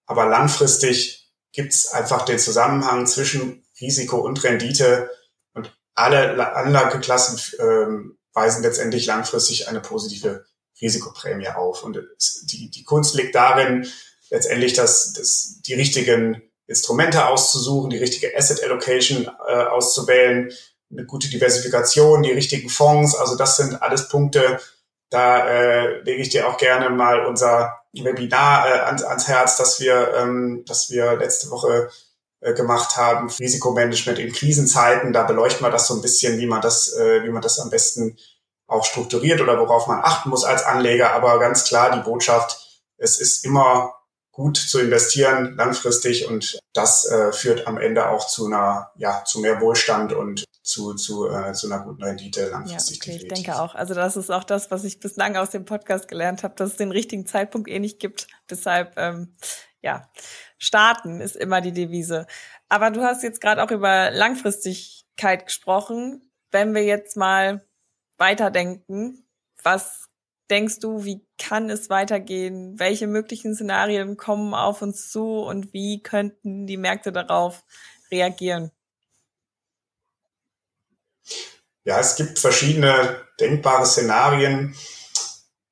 aber 0.06 0.28
langfristig 0.28 1.32
gibt 1.52 1.74
es 1.74 1.92
einfach 1.92 2.26
den 2.26 2.40
Zusammenhang 2.40 3.06
zwischen 3.08 3.66
Risiko 3.80 4.18
und 4.18 4.44
Rendite 4.44 5.10
und 5.54 5.76
alle 5.94 6.56
Anlageklassen 6.56 7.40
ähm, 7.60 8.18
weisen 8.34 8.64
letztendlich 8.64 9.06
langfristig 9.06 9.68
eine 9.68 9.82
positive 9.82 10.46
Risikoprämie 10.82 11.50
auf. 11.50 11.84
Und 11.84 12.00
die, 12.44 12.70
die 12.70 12.84
Kunst 12.84 13.16
liegt 13.16 13.36
darin, 13.36 13.88
letztendlich 14.30 14.74
das, 14.74 15.14
das, 15.14 15.62
die 15.66 15.74
richtigen 15.74 16.42
Instrumente 16.68 17.28
auszusuchen, 17.28 17.90
die 17.90 17.98
richtige 17.98 18.36
Asset 18.38 18.64
Allocation 18.64 19.30
äh, 19.48 19.54
auszuwählen, 19.54 20.52
eine 20.92 21.06
gute 21.06 21.30
Diversifikation, 21.30 22.24
die 22.24 22.32
richtigen 22.32 22.70
Fonds. 22.70 23.16
Also 23.16 23.36
das 23.36 23.58
sind 23.58 23.82
alles 23.82 24.10
Punkte, 24.10 24.60
da 25.10 25.48
äh, 25.48 26.02
lege 26.02 26.22
ich 26.22 26.30
dir 26.30 26.48
auch 26.48 26.58
gerne 26.58 26.90
mal 26.90 27.26
unser 27.26 27.80
Webinar 27.94 28.68
äh, 28.68 28.80
ans, 28.82 29.04
ans 29.04 29.28
Herz, 29.28 29.58
dass 29.58 29.80
wir, 29.80 30.14
ähm, 30.16 30.64
dass 30.66 30.90
wir 30.90 31.16
letzte 31.16 31.50
Woche 31.50 31.90
äh, 32.42 32.54
gemacht 32.54 32.98
haben, 32.98 33.30
Risikomanagement 33.30 34.20
in 34.20 34.34
Krisenzeiten. 34.34 35.14
Da 35.14 35.24
beleuchten 35.24 35.66
wir 35.66 35.72
das 35.72 35.88
so 35.88 35.96
ein 35.96 36.02
bisschen, 36.02 36.38
wie 36.40 36.46
man 36.46 36.62
das, 36.62 36.94
äh, 36.94 37.24
wie 37.24 37.30
man 37.30 37.42
das 37.42 37.60
am 37.60 37.70
besten 37.70 38.18
auch 38.68 38.86
strukturiert 38.86 39.42
oder 39.42 39.60
worauf 39.60 39.88
man 39.88 40.00
achten 40.02 40.30
muss 40.30 40.44
als 40.44 40.64
Anleger. 40.64 41.14
Aber 41.14 41.40
ganz 41.40 41.66
klar 41.66 41.92
die 41.92 42.04
Botschaft, 42.04 42.82
es 42.98 43.20
ist 43.20 43.46
immer 43.46 43.94
gut 44.32 44.58
zu 44.58 44.80
investieren 44.80 45.56
langfristig 45.56 46.28
und 46.28 46.60
das 46.74 47.10
äh, 47.10 47.32
führt 47.32 47.66
am 47.66 47.78
Ende 47.78 48.10
auch 48.10 48.28
zu 48.28 48.46
einer, 48.46 48.92
ja, 48.96 49.24
zu 49.24 49.40
mehr 49.40 49.60
Wohlstand 49.62 50.14
und 50.14 50.44
zu, 50.62 50.94
zu, 50.94 51.28
äh, 51.28 51.54
zu 51.54 51.68
einer 51.68 51.84
guten 51.84 52.04
Rendite 52.04 52.50
langfristig. 52.50 53.04
Ja, 53.04 53.14
okay, 53.14 53.24
ich 53.24 53.28
denke 53.30 53.60
auch. 53.60 53.74
Also 53.74 53.96
das 53.96 54.16
ist 54.16 54.30
auch 54.30 54.44
das, 54.44 54.70
was 54.70 54.84
ich 54.84 55.00
bislang 55.00 55.38
aus 55.38 55.50
dem 55.50 55.66
Podcast 55.66 56.08
gelernt 56.08 56.44
habe, 56.44 56.54
dass 56.56 56.72
es 56.72 56.76
den 56.76 56.92
richtigen 56.92 57.26
Zeitpunkt 57.26 57.68
eh 57.68 57.80
nicht 57.80 58.00
gibt. 58.00 58.28
Deshalb 58.50 58.94
ähm, 58.98 59.36
ja, 59.82 60.08
starten 60.60 61.20
ist 61.20 61.36
immer 61.36 61.62
die 61.62 61.72
Devise. 61.72 62.28
Aber 62.70 62.92
du 62.92 63.02
hast 63.02 63.24
jetzt 63.24 63.42
gerade 63.42 63.64
auch 63.64 63.72
über 63.72 64.12
Langfristigkeit 64.12 65.46
gesprochen. 65.46 66.30
Wenn 66.52 66.76
wir 66.76 66.84
jetzt 66.84 67.18
mal 67.18 67.67
weiterdenken, 68.18 69.26
was 69.64 70.08
denkst 70.50 70.80
du, 70.80 71.04
wie 71.04 71.26
kann 71.38 71.70
es 71.70 71.90
weitergehen? 71.90 72.80
Welche 72.80 73.08
möglichen 73.08 73.56
Szenarien 73.56 74.18
kommen 74.18 74.54
auf 74.54 74.82
uns 74.82 75.12
zu 75.12 75.40
und 75.40 75.74
wie 75.74 76.02
könnten 76.02 76.68
die 76.68 76.78
Märkte 76.78 77.12
darauf 77.12 77.64
reagieren? 78.12 78.72
Ja, 81.84 82.00
es 82.00 82.16
gibt 82.16 82.40
verschiedene 82.40 83.22
denkbare 83.40 83.86
Szenarien. 83.86 84.76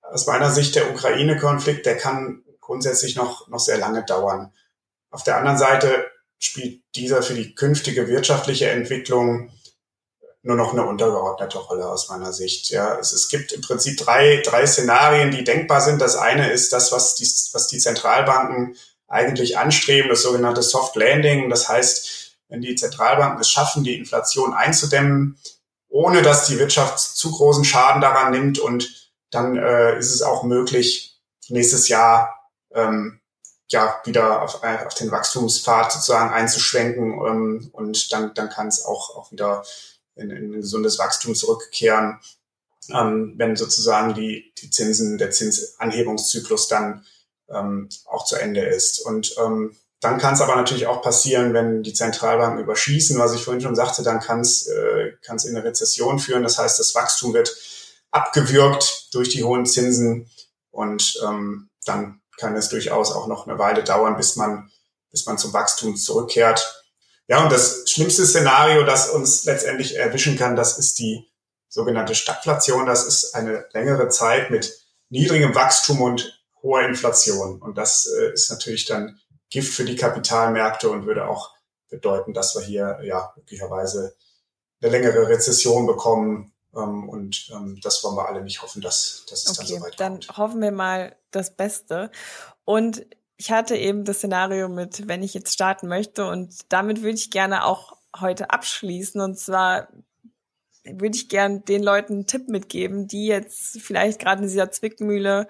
Aus 0.01 0.27
meiner 0.27 0.51
Sicht 0.51 0.75
der 0.75 0.91
Ukraine-Konflikt, 0.91 1.86
der 1.86 1.97
kann 1.97 2.43
grundsätzlich 2.62 3.15
noch, 3.15 3.47
noch 3.47 3.60
sehr 3.60 3.77
lange 3.77 4.03
dauern. 4.05 4.53
Auf 5.10 5.23
der 5.23 5.38
anderen 5.38 5.58
Seite 5.58 6.10
spielt 6.39 6.84
dieser 6.95 7.21
für 7.21 7.34
die 7.34 7.55
künftige 7.55 8.08
wirtschaftliche 8.08 8.69
Entwicklung 8.69 9.51
nur 10.45 10.55
noch 10.55 10.73
eine 10.73 10.86
untergeordnete 10.86 11.58
Rolle 11.58 11.88
aus 11.89 12.08
meiner 12.08 12.31
Sicht. 12.31 12.69
Ja, 12.69 12.99
es, 12.99 13.13
es 13.13 13.29
gibt 13.29 13.51
im 13.51 13.62
Prinzip 13.62 13.97
drei, 13.97 14.43
drei 14.45 14.67
Szenarien, 14.67 15.31
die 15.31 15.43
denkbar 15.43 15.81
sind. 15.81 15.99
Das 15.99 16.15
eine 16.15 16.51
ist 16.51 16.71
das, 16.71 16.91
was 16.91 17.15
die, 17.15 17.27
was 17.53 17.65
die 17.65 17.79
Zentralbanken 17.79 18.75
eigentlich 19.08 19.58
anstreben, 19.58 20.10
das 20.10 20.21
sogenannte 20.21 20.62
Soft 20.62 20.95
Landing. 20.95 21.49
Das 21.49 21.67
heißt, 21.67 22.38
wenn 22.47 22.62
die 22.62 22.75
Zentralbanken 22.75 23.41
es 23.41 23.49
schaffen, 23.49 23.84
die 23.84 23.97
Inflation 23.97 24.53
einzudämmen, 24.53 25.39
ohne 25.89 26.21
dass 26.21 26.45
die 26.45 26.60
Wirtschaft 26.60 26.99
zu 26.99 27.31
großen 27.31 27.65
Schaden 27.65 28.01
daran 28.01 28.31
nimmt 28.31 28.60
und 28.60 29.12
dann 29.31 29.58
äh, 29.58 29.97
ist 29.97 30.13
es 30.13 30.21
auch 30.21 30.43
möglich, 30.43 31.19
nächstes 31.49 31.88
Jahr 31.88 32.51
ähm, 32.71 33.19
ja 33.69 33.99
wieder 34.05 34.43
auf, 34.43 34.63
auf 34.63 34.93
den 34.93 35.10
Wachstumspfad 35.10 35.91
sozusagen 35.91 36.31
einzuschwenken 36.31 37.13
ähm, 37.13 37.69
und 37.73 38.13
dann, 38.13 38.36
dann 38.36 38.49
kann 38.49 38.67
es 38.67 38.86
auch, 38.86 39.15
auch 39.15 39.31
wieder 39.31 39.63
in, 40.15 40.30
in 40.30 40.51
ein 40.51 40.62
gesundes 40.62 40.99
Wachstum 40.99 41.36
zurückkehren, 41.36 42.19
ähm, 42.93 43.34
wenn 43.38 43.56
sozusagen 43.56 44.13
die, 44.13 44.54
die 44.58 44.69
Zinsen, 44.69 45.17
der 45.17 45.32
Zinsanhebungszyklus 45.32 46.67
dann 46.67 47.06
ähm, 47.49 47.89
auch 48.06 48.25
zu 48.25 48.36
Ende 48.36 48.62
ist. 48.62 48.99
Und 48.99 49.36
ähm, 49.38 49.75
dann 50.01 50.17
kann 50.17 50.34
es 50.34 50.41
aber 50.41 50.56
natürlich 50.56 50.88
auch 50.88 51.01
passieren, 51.01 51.54
wenn 51.54 51.84
die 51.84 51.93
Zentralbanken 51.93 52.63
überschießen, 52.63 53.17
was 53.17 53.34
ich 53.34 53.43
vorhin 53.43 53.62
schon 53.62 53.75
sagte, 53.75 54.04
dann 54.04 54.19
kann 54.19 54.41
es 54.41 54.67
äh, 54.67 55.13
kann's 55.23 55.45
in 55.45 55.56
eine 55.56 55.65
Rezession 55.65 56.19
führen. 56.19 56.43
Das 56.43 56.58
heißt, 56.58 56.80
das 56.80 56.93
Wachstum 56.95 57.34
wird 57.34 57.56
abgewürgt 58.12 59.13
durch 59.13 59.30
die 59.30 59.43
hohen 59.43 59.65
Zinsen 59.65 60.30
und 60.71 61.19
ähm, 61.25 61.69
dann 61.86 62.21
kann 62.38 62.56
es 62.56 62.69
durchaus 62.69 63.12
auch 63.12 63.28
noch 63.28 63.47
eine 63.47 63.58
Weile 63.58 63.84
dauern, 63.84 64.17
bis 64.17 64.36
man, 64.36 64.69
bis 65.12 65.25
man 65.25 65.38
zum 65.38 65.54
Wachstum 65.54 65.95
zurückkehrt. 65.95 66.84
Ja, 67.27 67.43
und 67.43 67.51
das 67.51 67.89
schlimmste 67.89 68.25
Szenario, 68.25 68.83
das 68.83 69.09
uns 69.09 69.45
letztendlich 69.45 69.95
erwischen 69.95 70.38
kann, 70.38 70.55
das 70.55 70.77
ist 70.77 70.99
die 70.99 71.27
sogenannte 71.69 72.15
Stagflation. 72.15 72.85
Das 72.85 73.05
ist 73.05 73.33
eine 73.33 73.65
längere 73.73 74.09
Zeit 74.09 74.51
mit 74.51 74.79
niedrigem 75.09 75.55
Wachstum 75.55 76.01
und 76.01 76.41
hoher 76.61 76.83
Inflation. 76.83 77.61
Und 77.61 77.77
das 77.77 78.05
äh, 78.05 78.33
ist 78.33 78.49
natürlich 78.49 78.85
dann 78.85 79.19
Gift 79.49 79.73
für 79.73 79.85
die 79.85 79.95
Kapitalmärkte 79.95 80.89
und 80.89 81.05
würde 81.05 81.27
auch 81.27 81.53
bedeuten, 81.89 82.33
dass 82.33 82.55
wir 82.55 82.63
hier 82.63 82.99
ja 83.03 83.33
möglicherweise 83.35 84.15
eine 84.81 84.91
längere 84.91 85.27
Rezession 85.27 85.85
bekommen. 85.85 86.53
Ähm, 86.75 87.09
und 87.09 87.49
ähm, 87.53 87.79
das 87.81 88.03
wollen 88.03 88.15
wir 88.15 88.27
alle 88.27 88.43
nicht 88.43 88.61
hoffen, 88.61 88.81
dass, 88.81 89.25
dass 89.29 89.45
es 89.45 89.59
okay, 89.59 89.59
dann 89.59 89.67
so 89.67 89.85
weit 89.85 89.97
kommt. 89.97 90.29
Dann 90.29 90.38
hoffen 90.38 90.61
wir 90.61 90.71
mal 90.71 91.15
das 91.31 91.55
Beste. 91.55 92.11
Und 92.65 93.05
ich 93.37 93.51
hatte 93.51 93.75
eben 93.75 94.05
das 94.05 94.17
Szenario 94.17 94.69
mit, 94.69 95.07
wenn 95.07 95.23
ich 95.23 95.33
jetzt 95.33 95.53
starten 95.53 95.87
möchte 95.87 96.27
und 96.27 96.71
damit 96.71 97.01
würde 97.01 97.15
ich 97.15 97.31
gerne 97.31 97.65
auch 97.65 97.97
heute 98.19 98.49
abschließen 98.49 99.19
und 99.19 99.37
zwar 99.37 99.89
würde 100.85 101.17
ich 101.17 101.29
gerne 101.29 101.61
den 101.61 101.83
Leuten 101.83 102.13
einen 102.13 102.27
Tipp 102.27 102.47
mitgeben, 102.47 103.07
die 103.07 103.25
jetzt 103.25 103.81
vielleicht 103.81 104.19
gerade 104.19 104.43
in 104.43 104.47
dieser 104.47 104.71
Zwickmühle 104.71 105.47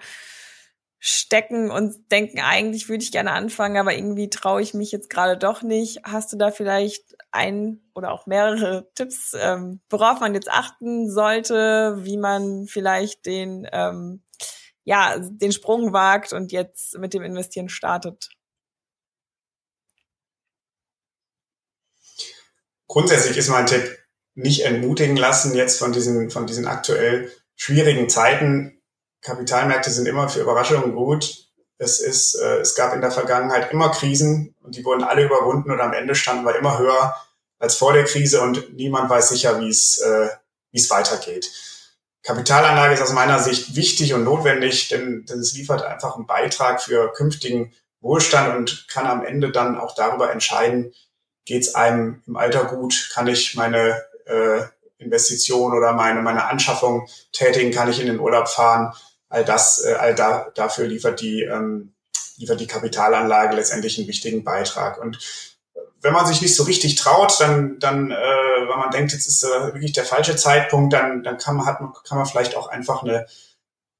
stecken 0.98 1.70
und 1.70 2.10
denken, 2.10 2.40
eigentlich 2.40 2.88
würde 2.88 3.04
ich 3.04 3.12
gerne 3.12 3.32
anfangen, 3.32 3.76
aber 3.76 3.94
irgendwie 3.94 4.30
traue 4.30 4.62
ich 4.62 4.74
mich 4.74 4.90
jetzt 4.90 5.10
gerade 5.10 5.36
doch 5.36 5.62
nicht. 5.62 6.00
Hast 6.04 6.32
du 6.32 6.36
da 6.36 6.50
vielleicht 6.50 7.16
ein 7.30 7.80
oder 7.94 8.12
auch 8.12 8.26
mehrere 8.26 8.90
Tipps, 8.94 9.36
ähm, 9.38 9.80
worauf 9.90 10.20
man 10.20 10.34
jetzt 10.34 10.50
achten 10.50 11.10
sollte, 11.10 11.98
wie 12.00 12.16
man 12.16 12.66
vielleicht 12.66 13.26
den 13.26 13.68
ähm, 13.72 14.22
ja, 14.86 15.18
den 15.18 15.52
Sprung 15.52 15.92
wagt 15.92 16.32
und 16.32 16.52
jetzt 16.52 16.96
mit 16.96 17.12
dem 17.12 17.22
Investieren 17.22 17.68
startet? 17.68 18.30
Grundsätzlich 22.86 23.36
ist 23.36 23.48
mein 23.48 23.66
Tipp, 23.66 23.98
nicht 24.34 24.64
entmutigen 24.64 25.16
lassen 25.16 25.54
jetzt 25.54 25.78
von 25.78 25.92
diesen, 25.92 26.30
von 26.30 26.46
diesen 26.46 26.66
aktuell 26.66 27.32
schwierigen 27.56 28.08
Zeiten. 28.08 28.80
Kapitalmärkte 29.22 29.90
sind 29.90 30.06
immer 30.06 30.28
für 30.28 30.40
Überraschungen 30.40 30.94
gut. 30.94 31.48
Es 31.78 31.98
ist, 31.98 32.36
äh, 32.36 32.58
es 32.58 32.76
gab 32.76 32.94
in 32.94 33.00
der 33.00 33.10
Vergangenheit 33.10 33.72
immer 33.72 33.90
Krisen 33.90 34.54
und 34.62 34.76
die 34.76 34.84
wurden 34.84 35.02
alle 35.02 35.24
überwunden 35.24 35.72
und 35.72 35.80
am 35.80 35.92
Ende 35.94 36.14
standen 36.14 36.44
wir 36.44 36.56
immer 36.56 36.78
höher 36.78 37.14
als 37.58 37.74
vor 37.74 37.92
der 37.92 38.04
Krise 38.04 38.40
und 38.40 38.74
niemand 38.74 39.10
weiß 39.10 39.30
sicher, 39.30 39.60
wie 39.60 39.70
äh, 39.70 40.28
wie 40.70 40.78
es 40.78 40.90
weitergeht. 40.90 41.50
Kapitalanlage 42.26 42.94
ist 42.94 43.02
aus 43.02 43.12
meiner 43.12 43.38
Sicht 43.38 43.76
wichtig 43.76 44.12
und 44.12 44.24
notwendig, 44.24 44.88
denn, 44.88 45.24
denn 45.26 45.38
es 45.38 45.54
liefert 45.54 45.82
einfach 45.84 46.16
einen 46.16 46.26
Beitrag 46.26 46.82
für 46.82 47.12
künftigen 47.12 47.72
Wohlstand 48.00 48.56
und 48.56 48.88
kann 48.88 49.06
am 49.06 49.24
Ende 49.24 49.52
dann 49.52 49.78
auch 49.78 49.94
darüber 49.94 50.32
entscheiden, 50.32 50.92
geht 51.44 51.62
es 51.62 51.76
einem 51.76 52.22
im 52.26 52.36
Alter 52.36 52.64
gut, 52.64 53.10
kann 53.14 53.28
ich 53.28 53.54
meine 53.54 54.02
äh, 54.24 54.62
Investition 54.98 55.72
oder 55.72 55.92
meine, 55.92 56.20
meine 56.20 56.46
Anschaffung 56.46 57.08
tätigen, 57.30 57.70
kann 57.70 57.88
ich 57.88 58.00
in 58.00 58.06
den 58.06 58.18
Urlaub 58.18 58.48
fahren. 58.48 58.92
All 59.28 59.44
das, 59.44 59.84
äh, 59.84 59.94
all 59.94 60.16
da, 60.16 60.50
dafür 60.56 60.88
liefert 60.88 61.20
die, 61.20 61.42
ähm, 61.42 61.94
liefert 62.38 62.58
die 62.58 62.66
Kapitalanlage 62.66 63.54
letztendlich 63.54 63.98
einen 63.98 64.08
wichtigen 64.08 64.42
Beitrag. 64.42 65.00
Und 65.00 65.55
wenn 66.06 66.12
man 66.12 66.26
sich 66.26 66.40
nicht 66.40 66.54
so 66.54 66.62
richtig 66.62 66.94
traut, 66.94 67.40
dann, 67.40 67.80
dann 67.80 68.12
äh, 68.12 68.14
wenn 68.14 68.78
man 68.78 68.92
denkt, 68.92 69.12
jetzt 69.12 69.26
ist 69.26 69.42
äh, 69.42 69.74
wirklich 69.74 69.92
der 69.92 70.04
falsche 70.04 70.36
Zeitpunkt, 70.36 70.92
dann, 70.92 71.24
dann 71.24 71.36
kann 71.36 71.56
man, 71.56 71.66
hat, 71.66 71.78
kann 72.08 72.16
man 72.16 72.26
vielleicht 72.26 72.56
auch 72.56 72.68
einfach 72.68 73.02
eine, 73.02 73.26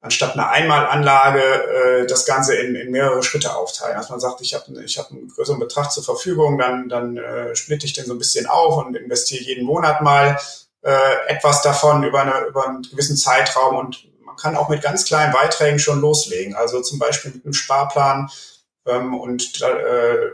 anstatt 0.01 0.35
einer 0.35 0.51
Einmalanlage, 0.51 1.43
äh, 1.43 2.07
das 2.07 2.25
Ganze 2.25 2.55
in, 2.55 2.77
in 2.77 2.93
mehrere 2.93 3.25
Schritte 3.25 3.57
aufteilen. 3.57 3.97
Dass 3.97 4.09
man 4.09 4.21
sagt, 4.21 4.41
ich 4.41 4.55
habe 4.55 4.85
ich 4.85 4.99
hab 4.99 5.11
einen 5.11 5.29
größeren 5.29 5.59
Betrag 5.59 5.91
zur 5.91 6.05
Verfügung, 6.05 6.59
dann, 6.59 6.89
dann 6.89 7.17
äh, 7.17 7.57
splitte 7.57 7.87
ich 7.87 7.93
den 7.93 8.07
so 8.07 8.13
ein 8.13 8.19
bisschen 8.19 8.47
auf 8.47 8.77
und 8.77 8.95
investiere 8.95 9.43
jeden 9.43 9.67
Monat 9.67 10.01
mal 10.01 10.39
äh, 10.83 11.27
etwas 11.27 11.63
davon 11.63 12.05
über, 12.05 12.23
eine, 12.23 12.47
über 12.47 12.69
einen 12.69 12.83
gewissen 12.83 13.17
Zeitraum 13.17 13.75
und 13.75 14.07
man 14.25 14.37
kann 14.37 14.57
auch 14.57 14.69
mit 14.69 14.81
ganz 14.81 15.05
kleinen 15.07 15.33
Beiträgen 15.33 15.81
schon 15.81 16.01
loslegen. 16.01 16.55
Also 16.55 16.81
zum 16.83 17.01
Beispiel 17.01 17.33
mit 17.33 17.45
einem 17.45 17.55
Sparplan 17.55 18.31
ähm, 18.87 19.19
und 19.19 19.61
äh, 19.61 20.31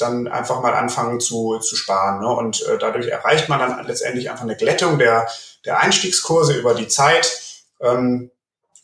dann 0.00 0.28
einfach 0.28 0.62
mal 0.62 0.74
anfangen 0.74 1.20
zu, 1.20 1.58
zu 1.58 1.76
sparen. 1.76 2.20
Ne? 2.20 2.28
Und 2.28 2.62
äh, 2.66 2.78
dadurch 2.78 3.08
erreicht 3.08 3.48
man 3.48 3.58
dann 3.58 3.86
letztendlich 3.86 4.30
einfach 4.30 4.44
eine 4.44 4.56
Glättung 4.56 4.98
der, 4.98 5.28
der 5.64 5.80
Einstiegskurse 5.80 6.58
über 6.58 6.74
die 6.74 6.88
Zeit. 6.88 7.40
Ähm, 7.80 8.30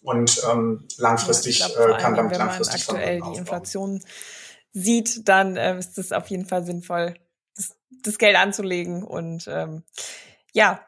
und 0.03 0.41
ähm, 0.51 0.87
langfristig 0.99 1.59
ja, 1.59 1.69
glaub, 1.69 1.89
äh, 1.89 2.01
kann 2.01 2.15
damit 2.15 2.33
wenn 2.33 2.39
langfristig 2.39 2.87
man 2.87 2.97
aktuell 2.97 3.21
die 3.23 3.39
Inflation 3.39 4.05
sieht, 4.73 5.29
dann 5.29 5.57
äh, 5.57 5.79
ist 5.79 5.99
es 5.99 6.13
auf 6.13 6.29
jeden 6.29 6.47
Fall 6.47 6.65
sinnvoll, 6.65 7.15
das, 7.57 7.71
das 8.03 8.19
Geld 8.19 8.37
anzulegen. 8.37 9.03
Und 9.03 9.49
ähm, 9.49 9.83
ja, 10.53 10.81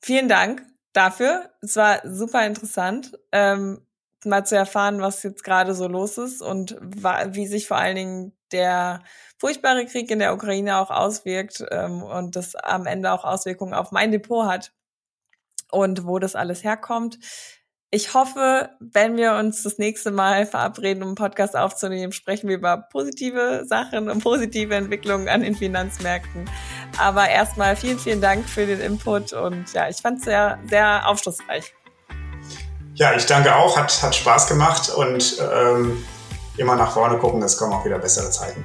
vielen 0.00 0.28
Dank 0.28 0.62
dafür. 0.92 1.50
Es 1.60 1.76
war 1.76 2.00
super 2.04 2.44
interessant. 2.46 3.18
Ähm, 3.30 3.86
mal 4.24 4.44
zu 4.44 4.56
erfahren, 4.56 5.00
was 5.00 5.22
jetzt 5.22 5.44
gerade 5.44 5.74
so 5.74 5.88
los 5.88 6.18
ist 6.18 6.42
und 6.42 6.76
wie 6.80 7.46
sich 7.46 7.66
vor 7.66 7.76
allen 7.76 7.96
Dingen 7.96 8.32
der 8.52 9.02
furchtbare 9.38 9.86
Krieg 9.86 10.10
in 10.10 10.18
der 10.20 10.34
Ukraine 10.34 10.78
auch 10.78 10.90
auswirkt 10.90 11.64
ähm, 11.70 12.02
und 12.02 12.36
das 12.36 12.54
am 12.54 12.86
Ende 12.86 13.12
auch 13.12 13.24
Auswirkungen 13.24 13.74
auf 13.74 13.90
mein 13.90 14.12
Depot 14.12 14.46
hat 14.46 14.72
und 15.70 16.06
wo 16.06 16.18
das 16.18 16.36
alles 16.36 16.62
herkommt. 16.62 17.18
Ich 17.90 18.14
hoffe, 18.14 18.70
wenn 18.80 19.18
wir 19.18 19.34
uns 19.34 19.62
das 19.64 19.76
nächste 19.76 20.12
Mal 20.12 20.46
verabreden, 20.46 21.02
um 21.02 21.10
einen 21.10 21.14
Podcast 21.14 21.54
aufzunehmen, 21.54 22.12
sprechen 22.12 22.48
wir 22.48 22.56
über 22.56 22.78
positive 22.90 23.64
Sachen 23.66 24.08
und 24.08 24.22
positive 24.22 24.74
Entwicklungen 24.74 25.28
an 25.28 25.42
den 25.42 25.54
Finanzmärkten. 25.54 26.48
Aber 26.98 27.28
erstmal 27.28 27.76
vielen, 27.76 27.98
vielen 27.98 28.22
Dank 28.22 28.48
für 28.48 28.64
den 28.64 28.80
Input 28.80 29.34
und 29.34 29.72
ja, 29.74 29.88
ich 29.88 29.98
fand 29.98 30.20
es 30.20 30.24
sehr, 30.24 30.58
sehr 30.70 31.06
aufschlussreich. 31.06 31.74
Ja, 32.94 33.14
ich 33.14 33.26
danke 33.26 33.54
auch, 33.56 33.76
hat, 33.76 34.02
hat 34.02 34.14
Spaß 34.14 34.46
gemacht 34.46 34.88
und 34.90 35.36
ähm, 35.52 36.04
immer 36.56 36.76
nach 36.76 36.92
vorne 36.92 37.18
gucken, 37.18 37.42
es 37.42 37.56
kommen 37.56 37.72
auch 37.72 37.84
wieder 37.84 37.98
bessere 37.98 38.30
Zeiten. 38.30 38.62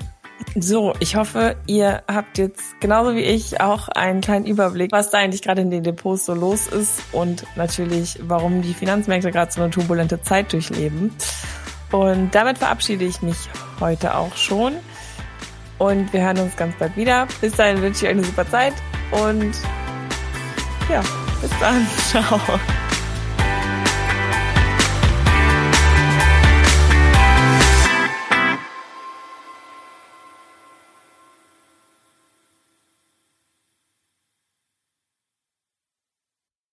So, 0.55 0.93
ich 0.99 1.15
hoffe, 1.15 1.55
ihr 1.67 2.03
habt 2.07 2.37
jetzt 2.37 2.79
genauso 2.79 3.15
wie 3.15 3.21
ich 3.21 3.59
auch 3.61 3.89
einen 3.89 4.21
kleinen 4.21 4.45
Überblick, 4.45 4.91
was 4.91 5.09
da 5.09 5.19
eigentlich 5.19 5.41
gerade 5.41 5.61
in 5.61 5.71
den 5.71 5.83
Depots 5.83 6.25
so 6.25 6.33
los 6.33 6.67
ist 6.67 7.01
und 7.11 7.45
natürlich, 7.55 8.19
warum 8.23 8.61
die 8.61 8.73
Finanzmärkte 8.73 9.31
gerade 9.31 9.51
so 9.51 9.61
eine 9.61 9.71
turbulente 9.71 10.21
Zeit 10.21 10.53
durchleben. 10.53 11.13
Und 11.91 12.33
damit 12.33 12.57
verabschiede 12.57 13.05
ich 13.05 13.21
mich 13.21 13.37
heute 13.79 14.15
auch 14.15 14.35
schon. 14.35 14.73
Und 15.77 16.11
wir 16.11 16.21
hören 16.21 16.39
uns 16.39 16.55
ganz 16.55 16.75
bald 16.77 16.95
wieder. 16.97 17.27
Bis 17.39 17.55
dahin 17.55 17.81
wünsche 17.81 18.05
ich 18.05 18.11
euch 18.11 18.17
eine 18.17 18.23
super 18.23 18.49
Zeit 18.49 18.73
und 19.11 19.53
ja, 20.89 21.01
bis 21.41 21.51
dann. 21.59 21.85
Ciao. 22.09 22.39